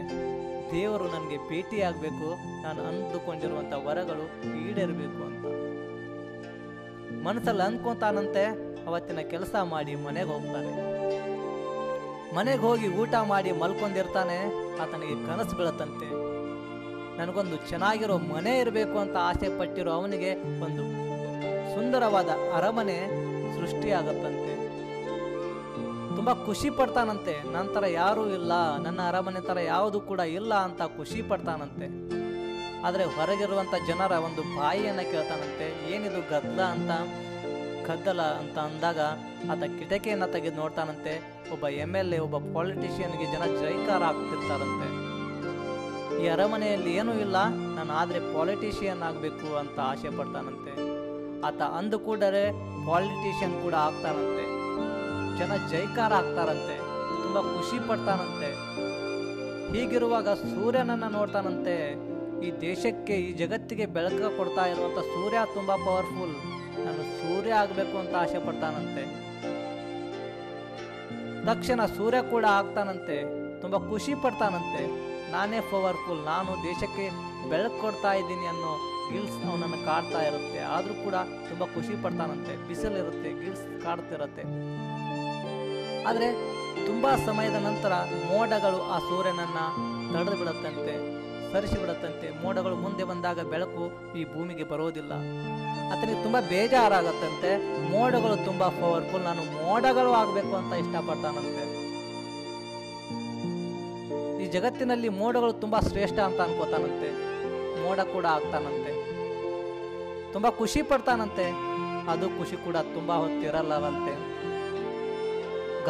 ದೇವರು 0.72 1.04
ನನಗೆ 1.04 1.36
ಭೇಟಿಯಾಗಬೇಕು, 1.48 2.28
ನಾನು 2.62 2.82
ಅಂದುಕೊಂಡಿರುವಂಥ 2.82 3.72
ವರಗಳು 3.86 4.24
ಈಡೇರಬೇಕು 4.68 5.20
ಅಂತ. 5.28 5.44
ಮನಸ್ಸಲ್ಲಿ 7.26 7.62
ಅನ್ಕೊತಾನಂತೆ, 7.62 8.44
ಅವತ್ತಿನ 8.86 9.20
ಕೆಲಸ 9.34 9.54
ಮಾಡಿ 9.74 9.94
ಮನೆಗೆ 9.94 10.28
ಹೋಗ್ತಾನೆ. 10.28 10.72
ಮನೆಗೆ 12.36 12.60
ಹೋಗಿ 12.60 12.88
ಊಟ 12.88 13.14
ಮಾಡಿ 13.14 13.52
ಮಲ್ಕೊಂಡಿರ್ತಾನೆ, 13.52 14.38
ಆತನಿಗೆ 14.82 15.16
ಕನಸು 15.26 15.56
ಬೀಳತ್ತಂತೆ. 15.56 16.08
ನನಗೊಂದು 17.18 17.56
ಚೆನ್ನಾಗಿರೋ 17.70 18.18
ಮನೆ 18.18 18.58
ಇರಬೇಕು 18.58 18.98
ಅಂತ 18.98 19.16
ಆಸೆ 19.20 19.48
ಪಟ್ಟಿರೋ 19.58 19.90
ಅವನಿಗೆ 19.90 20.30
ಒಂದು 20.66 20.84
ಸುಂದರವಾದ 21.74 22.28
ಅರಮನೆ 22.54 22.98
ಸೃಷ್ಟಿಯಾಗತ್ತಂತೆ. 23.56 24.54
ತುಂಬ 26.16 26.32
ಖುಷಿ 26.32 26.70
ಪಡ್ತಾನಂತೆ. 26.70 27.52
ನಂತರ 27.52 27.86
ಯಾರೂ 27.86 28.26
ಇಲ್ಲ. 28.26 28.76
ನನ್ನ 28.76 29.00
ಅರಮನೆ 29.08 29.40
ಥರ 29.40 29.58
ಯಾವುದು 29.58 30.00
ಕೂಡ 30.00 30.20
ಇಲ್ಲ 30.20 30.54
ಅಂತ 30.54 30.82
ಖುಷಿ 30.82 31.22
ಪಡ್ತಾನಂತೆ. 31.22 31.86
ಆದರೆ 32.84 33.04
ಹೊರಗಿರುವಂಥ 33.04 33.74
ಜನರ 33.86 34.12
ಒಂದು 34.12 34.42
ಬಾಯಿಯನ್ನು 34.42 35.10
ಕೇಳ್ತಾನಂತೆ. 35.10 35.94
ಏನಿದು 35.94 36.20
ಗದ್ದಲ 36.30 36.62
ಅಂತ 36.62 36.90
ಗದ್ದಲ 37.88 38.22
ಅಂತ 38.22 38.58
ಅಂದಾಗ 38.58 38.98
ಆತ 39.50 39.62
ಕಿಟಕಿಯನ್ನು 39.78 40.32
ತೆಗೆದು 40.32 40.56
ನೋಡ್ತಾನಂತೆ. 40.56 41.44
ಒಬ್ಬ 41.52 41.68
ಎಂ 41.68 41.96
ಎಲ್ 41.96 42.12
ಎ, 42.12 42.18
ಒಬ್ಬ 42.18 42.36
ಪಾಲಿಟಿಷಿಯನ್ಗೆ 42.58 43.24
ಜನ 43.24 43.60
ಜೈಕಾರ 43.60 44.02
ಆಗ್ತಿರ್ತಾರಂತೆ. 44.02 44.88
ಈ 46.22 46.28
ಅರಮನೆಯಲ್ಲಿ 46.28 46.94
ಏನೂ 46.94 47.12
ಇಲ್ಲ. 47.12 47.36
ನಾನು 47.74 47.92
ಆದರೆ 47.92 48.20
ಪಾಲಿಟಿಷಿಯನ್ 48.20 49.02
ಆಗಬೇಕು 49.02 49.56
ಅಂತ 49.56 49.80
ಆಸೆ 49.80 50.10
ಪಡ್ತಾನಂತೆ. 50.18 51.03
ಆತ 51.46 51.60
ಅಂದು 51.78 51.96
ಕೂಡರೆ 52.06 52.44
ಪಾಲಿಟಿಷಿಯನ್ 52.88 53.56
ಕೂಡ 53.64 53.74
ಆಗ್ತಾರಂತೆ 53.88 54.44
ಜನ 55.38 55.52
ಜೈಕಾರ 55.70 56.12
ಆಗ್ತಾರಂತೆ, 56.22 56.74
ತುಂಬ 57.22 57.38
ಖುಷಿ 57.54 57.78
ಪಡ್ತಾನಂತೆ. 57.88 58.50
ಹೀಗಿರುವಾಗ 59.72 60.28
ಸೂರ್ಯನನ್ನು 60.42 61.08
ನೋಡ್ತಾನಂತೆ. 61.16 61.74
ಈ 62.46 62.48
ದೇಶಕ್ಕೆ, 62.66 63.14
ಈ 63.26 63.30
ಜಗತ್ತಿಗೆ 63.40 63.86
ಬೆಳಕು 63.96 64.28
ಕೊಡ್ತಾ 64.38 64.64
ಇರುವಂಥ 64.72 65.00
ಸೂರ್ಯ 65.14 65.38
ತುಂಬ 65.56 65.70
ಪವರ್ಫುಲ್ 65.86 66.34
ನಾನು 66.84 67.02
ಸೂರ್ಯ 67.18 67.52
ಆಗಬೇಕು 67.62 67.96
ಅಂತ 68.02 68.14
ಆಸೆ 68.22 68.40
ಪಡ್ತಾನಂತೆ. 68.46 69.04
ತಕ್ಷಣ 71.48 71.80
ಸೂರ್ಯ 71.98 72.20
ಕೂಡ 72.32 72.44
ಆಗ್ತಾನಂತೆ, 72.60 73.16
ತುಂಬ 73.62 73.76
ಖುಷಿ 73.90 74.14
ಪಡ್ತಾನಂತೆ. 74.24 74.82
ನಾನೇ 75.34 75.60
ಪವರ್ಫುಲ್ 75.72 76.22
ನಾನು 76.32 76.50
ದೇಶಕ್ಕೆ 76.68 77.06
ಬೆಳಕು 77.50 77.78
ಕೊಡ್ತಾ 77.84 78.12
ಇದ್ದೀನಿ 78.20 78.46
ಅನ್ನೋ 78.52 78.72
ಗಿಲ್ಸ್ 79.12 79.38
ಅವನನ್ನು 79.50 79.78
ಕಾಡ್ತಾ 79.88 80.20
ಇರುತ್ತೆ. 80.28 80.60
ಆದರೂ 80.76 80.94
ಕೂಡ 81.04 81.16
ತುಂಬ 81.48 81.64
ಖುಷಿ 81.74 81.94
ಪಡ್ತಾನಂತೆ. 82.04 82.52
ಬಿಸಿಲಿರುತ್ತೆ 82.68 83.30
ಗಿಲ್ಸ್ 83.42 83.64
ಕಾಡ್ತಿರುತ್ತೆ. 83.84 84.44
ಆದರೆ 86.10 86.28
ತುಂಬ 86.86 87.06
ಸಮಯದ 87.26 87.58
ನಂತರ 87.68 87.92
ಮೋಡಗಳು 88.30 88.80
ಆ 88.94 88.98
ಸೂರ್ಯನನ್ನು 89.10 89.66
ತಡೆದು 90.12 90.36
ಬಿಡುತ್ತಂತೆ 90.40 90.94
ಸರಿಸಿ 91.52 91.76
ಬಿಡುತ್ತಂತೆ 91.80 92.28
ಮೋಡಗಳು 92.42 92.76
ಮುಂದೆ 92.84 93.04
ಬಂದಾಗ 93.10 93.40
ಬೆಳಕು 93.50 93.84
ಈ 94.18 94.22
ಭೂಮಿಗೆ 94.32 94.64
ಬರೋದಿಲ್ಲ. 94.70 95.12
ಆತನಿಗೆ 95.92 96.22
ತುಂಬ 96.22 96.36
ಬೇಜಾರಾಗತ್ತಂತೆ. 96.52 97.50
ಮೋಡಗಳು 97.92 98.36
ತುಂಬ 98.48 98.62
ಪವರ್ಫುಲ್ 98.80 99.24
ನಾನು 99.28 99.42
ಮೋಡಗಳು 99.58 100.12
ಆಗಬೇಕು 100.20 100.54
ಅಂತ 100.60 100.72
ಇಷ್ಟಪಡ್ತಾನಂತೆ. 100.82 101.64
ಈ 104.42 104.46
ಜಗತ್ತಿನಲ್ಲಿ 104.56 105.08
ಮೋಡಗಳು 105.20 105.52
ತುಂಬ 105.64 105.76
ಶ್ರೇಷ್ಠ 105.90 106.18
ಅಂತ 106.28 106.40
ಅನ್ಕೋತಾನಂತೆ. 106.48 107.10
ಮೋಡ 107.84 108.00
ಕೂಡ 108.14 108.26
ಆಗ್ತಾನಂತೆ. 108.36 108.92
ತುಂಬ 110.32 110.48
ಖುಷಿ 110.60 110.82
ಪಡ್ತಾನಂತೆ. 110.82 111.46
ಅದು 112.12 112.26
ಖುಷಿ 112.38 112.56
ಕೂಡ 112.64 112.76
ತುಂಬ 112.94 113.12
ಹೊತ್ತಿರಲ್ಲವಂತೆ. 113.22 114.14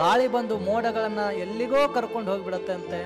ಗಾಳಿ 0.01 0.27
ಬಂದು 0.29 0.55
ಮೋಡಗಳನ್ನ 0.59 1.23
ಎಲ್ಲಿಗೋ 1.45 1.81
ಕರ್ಕೊಂಡು 1.95 2.31
ಹೋಗಿಬಿಡತ್ತಂತೆ 2.33 3.01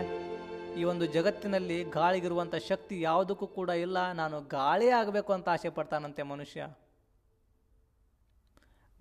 ಈ 0.80 0.82
ಒಂದು 0.90 1.06
ಜಗತ್ತಿನಲ್ಲಿ 1.14 1.76
ಗಾಳಿಗಿರುವಂಥ 1.96 2.54
ಶಕ್ತಿ 2.68 2.96
ಯಾವುದಕ್ಕೂ 3.00 3.46
ಕೂಡ 3.46 3.70
ಇಲ್ಲ. 3.84 3.98
ನಾನು 4.20 4.36
ಗಾಳಿ 4.56 4.88
ಆಗಬೇಕು 4.98 5.32
ಅಂತ 5.36 5.48
ಆಸೆ 5.48 5.70
ಪಡ್ತಾನಂತೆ 5.78 6.22
ಮನುಷ್ಯ. 6.32 6.66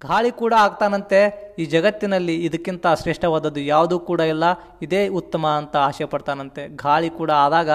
ಗಾಳಿ 0.08 0.32
ಕೂಡ 0.41 0.54
ಆಗ್ತಾನಂತೆ. 0.65 1.19
ಈ 1.60 1.65
ಜಗತ್ತಿನಲ್ಲಿ 1.65 2.36
ಇದಕ್ಕಿಂತ 2.47 2.86
ಶ್ರೇಷ್ಠವಾದದ್ದು 3.02 3.62
ಯಾವುದೂ 3.73 4.00
ಕೂಡ 4.10 4.21
ಇಲ್ಲ. 4.34 4.45
ಇದೇ 4.82 5.02
ಉತ್ತಮ 5.19 5.47
ಅಂತ 5.62 5.76
ಆಸೆ 5.89 6.06
ಪಡ್ತಾನಂತೆ. 6.13 6.63
ಗಾಳಿ 6.86 7.10
ಕೂಡ 7.19 7.32
ಆದಾಗ 7.45 7.69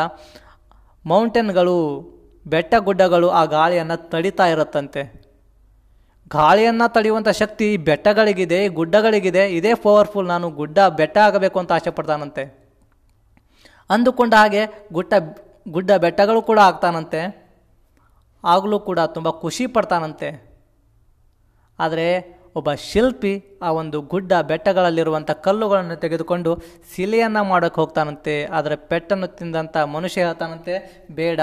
ಮೌಂಟೇನ್ಗಳು 1.06 1.76
ಬೆಟ್ಟ 2.46 2.74
ಗುಡ್ಡಗಳು 2.78 3.28
ಆ 3.30 3.44
ಗಾಳಿಯನ್ನು 3.44 3.96
ತಡಿತಾ 4.08 4.46
ಇರುತ್ತಂತೆ. 4.46 5.02
ಗಾಳಿಯನ್ನು 6.30 6.86
ತಡೆಯುವಂಥ 6.92 7.28
ಶಕ್ತಿ 7.28 7.76
ಬೆಟ್ಟಗಳಿಗಿದೆ, 7.76 8.68
ಗುಡ್ಡಗಳಿಗಿದೆ. 8.68 9.42
ಇದೇ 9.58 9.74
ಪವರ್ಫುಲ್. 9.74 10.28
ನಾನು 10.28 10.50
ಗುಡ್ಡ 10.50 10.78
ಬೆಟ್ಟ 11.00 11.18
ಆಗಬೇಕು 11.18 11.58
ಅಂತ 11.58 11.72
ಆಸೆ 11.72 11.90
ಪಡ್ತಾನಂತೆ 11.90 12.44
ಅಂದುಕೊಂಡ 13.90 14.34
ಹಾಗೆ 14.34 14.62
ಗುಡ್ಡ 14.92 15.12
ಗುಡ್ಡ 15.68 15.90
ಬೆಟ್ಟಗಳು 15.92 16.42
ಕೂಡ 16.42 16.58
ಆಗ್ತಾನಂತೆ. 16.58 17.20
ಆಗಲೂ 18.44 18.80
ಕೂಡ 18.80 19.00
ತುಂಬ 19.00 19.30
ಖುಷಿ 19.30 19.66
ಪಡ್ತಾನಂತೆ. 19.66 20.28
ಆದರೆ 21.78 22.06
ಒಬ್ಬ 22.56 22.70
ಶಿಲ್ಪಿ 22.88 23.32
ಆ 23.66 23.68
ಒಂದು 23.80 23.98
ಗುಡ್ಡ 24.12 24.32
ಬೆಟ್ಟಗಳಲ್ಲಿರುವಂಥ 24.50 25.30
ಕಲ್ಲುಗಳನ್ನು 25.44 25.96
ತೆಗೆದುಕೊಂಡು 26.04 26.50
ಶಿಲೆಯನ್ನು 26.94 27.42
ಮಾಡೋಕ್ಕೆ 27.50 27.80
ಹೋಗ್ತಾನಂತೆ, 27.80 28.34
ಆದರೆ 28.56 28.76
ಪೆಟ್ಟನ್ನು 28.90 29.28
ತಿಂದಂಥ 29.38 29.76
ಮನುಷ್ಯ 29.94 30.24
ಹೇಳ್ತಾನಂತೆ, 30.26 30.74
ಬೇಡ, 31.18 31.40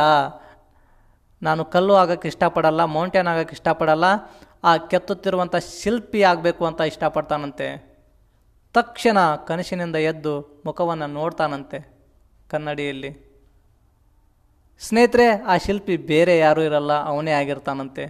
ನಾನು 1.42 1.62
ಕಲ್ಲು 1.74 1.94
ಆಗೋಕ್ಕೆ 2.02 2.28
ಇಷ್ಟಪಡಲ್ಲ, 2.34 2.82
ಮೌಂಟೇನ್ 2.96 3.30
ಆಗೋಕ್ಕೆ 3.32 3.56
ಇಷ್ಟಪಡಲ್ಲ, 3.58 4.06
ಆ 4.70 4.72
ಕೆತ್ತುತ್ತಿರುವಂಥ 4.92 5.56
ಶಿಲ್ಪಿ 5.82 6.22
ಆಗಬೇಕು 6.32 6.64
ಅಂತ 6.70 6.82
ಇಷ್ಟಪಡ್ತಾನಂತೆ. 6.92 7.68
ತಕ್ಷಣ 8.76 9.18
ಕನಸಿನಿಂದ 9.50 9.98
ಎದ್ದು 10.12 10.34
ಮುಖವನ್ನು 10.66 11.08
ನೋಡ್ತಾನಂತೆ 11.20 11.80
ಕನ್ನಡಿಯಲ್ಲಿ. 12.50 13.12
ಸ್ನೇಹಿತರೆ, 14.82 15.28
ಆ 15.52 15.54
ಶಿಲ್ಪಿ 15.66 15.96
ಬೇರೆ 16.12 16.36
ಯಾರೂ 16.38 16.62
ಇರಲ್ಲ, 16.70 16.94
ಅವನೇ 17.12 17.34
ಆಗಿರ್ತಾನಂತೆ. 17.42 18.04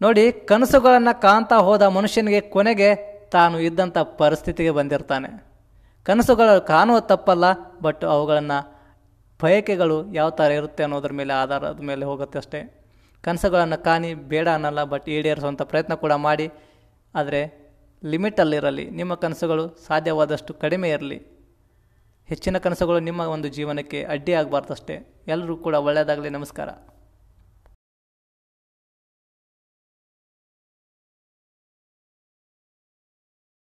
ನೋಡಿ, 0.00 0.32
ಕನಸುಗಳನ್ನು 0.32 1.20
ಕಾಣ್ತಾ 1.20 1.56
ಹೋದ 1.56 1.82
ಮನುಷ್ಯನಿಗೆ 1.82 2.40
ಕೊನೆಗೆ 2.40 2.90
ತಾನು 3.34 3.56
ಇದ್ದಂಥ 3.60 3.98
ಪರಿಸ್ಥಿತಿಗೆ 3.98 4.70
ಬಂದಿರ್ತಾನೆ. 4.70 5.30
ಕನಸುಗಳು 6.06 6.66
ಕಾಣುವ 6.66 7.00
ತಪ್ಪಲ್ಲ, 7.00 7.44
ಬಟ್ 7.82 8.04
ಅವುಗಳನ್ನು 8.04 8.58
ಬಯಕೆಗಳು 9.42 10.14
ಯಾವ 10.14 10.30
ಥರ 10.30 10.50
ಇರುತ್ತೆ 10.50 10.82
ಅನ್ನೋದ್ರ 10.82 11.12
ಮೇಲೆ 11.12 11.32
ಆಧಾರದ 11.32 11.82
ಮೇಲೆ 11.90 12.04
ಹೋಗುತ್ತೆ 12.04 12.38
ಅಷ್ಟೇ. 12.38 12.60
ಕನಸುಗಳನ್ನು 13.24 13.84
ಕಾಣಿ, 13.84 14.14
ಬೇಡ 14.14 14.48
ಅನ್ನಲ್ಲ, 14.48 14.82
ಬಟ್ 14.84 15.08
ಈಡೇರಿಸುವಂಥ 15.08 15.62
ಪ್ರಯತ್ನ 15.62 15.94
ಕೂಡ 15.94 16.12
ಮಾಡಿ. 16.12 16.46
ಆದರೆ 17.14 17.40
ಲಿಮಿಟಲ್ಲಿರಲಿ 18.04 18.90
ನಿಮ್ಮ 18.90 19.14
ಕನಸುಗಳು 19.14 19.64
ಸಾಧ್ಯವಾದಷ್ಟು 19.86 20.54
ಕಡಿಮೆ 20.54 20.90
ಇರಲಿ. 20.90 21.18
ಹೆಚ್ಚಿನ 22.28 22.58
ಕನಸುಗಳು 22.58 23.00
ನಿಮ್ಮ 23.08 23.20
ಒಂದು 23.20 23.48
ಜೀವನಕ್ಕೆ 23.48 24.00
ಅಡ್ಡಿ 24.04 24.32
ಆಗಬಾರ್ದಷ್ಟೇ 24.32 25.24
ಎಲ್ಲರೂ 25.28 25.56
ಕೂಡ 25.56 25.74
ಒಳ್ಳೆಯದಾಗಲಿ, 25.74 26.30
ನಮಸ್ಕಾರ. 26.30 26.68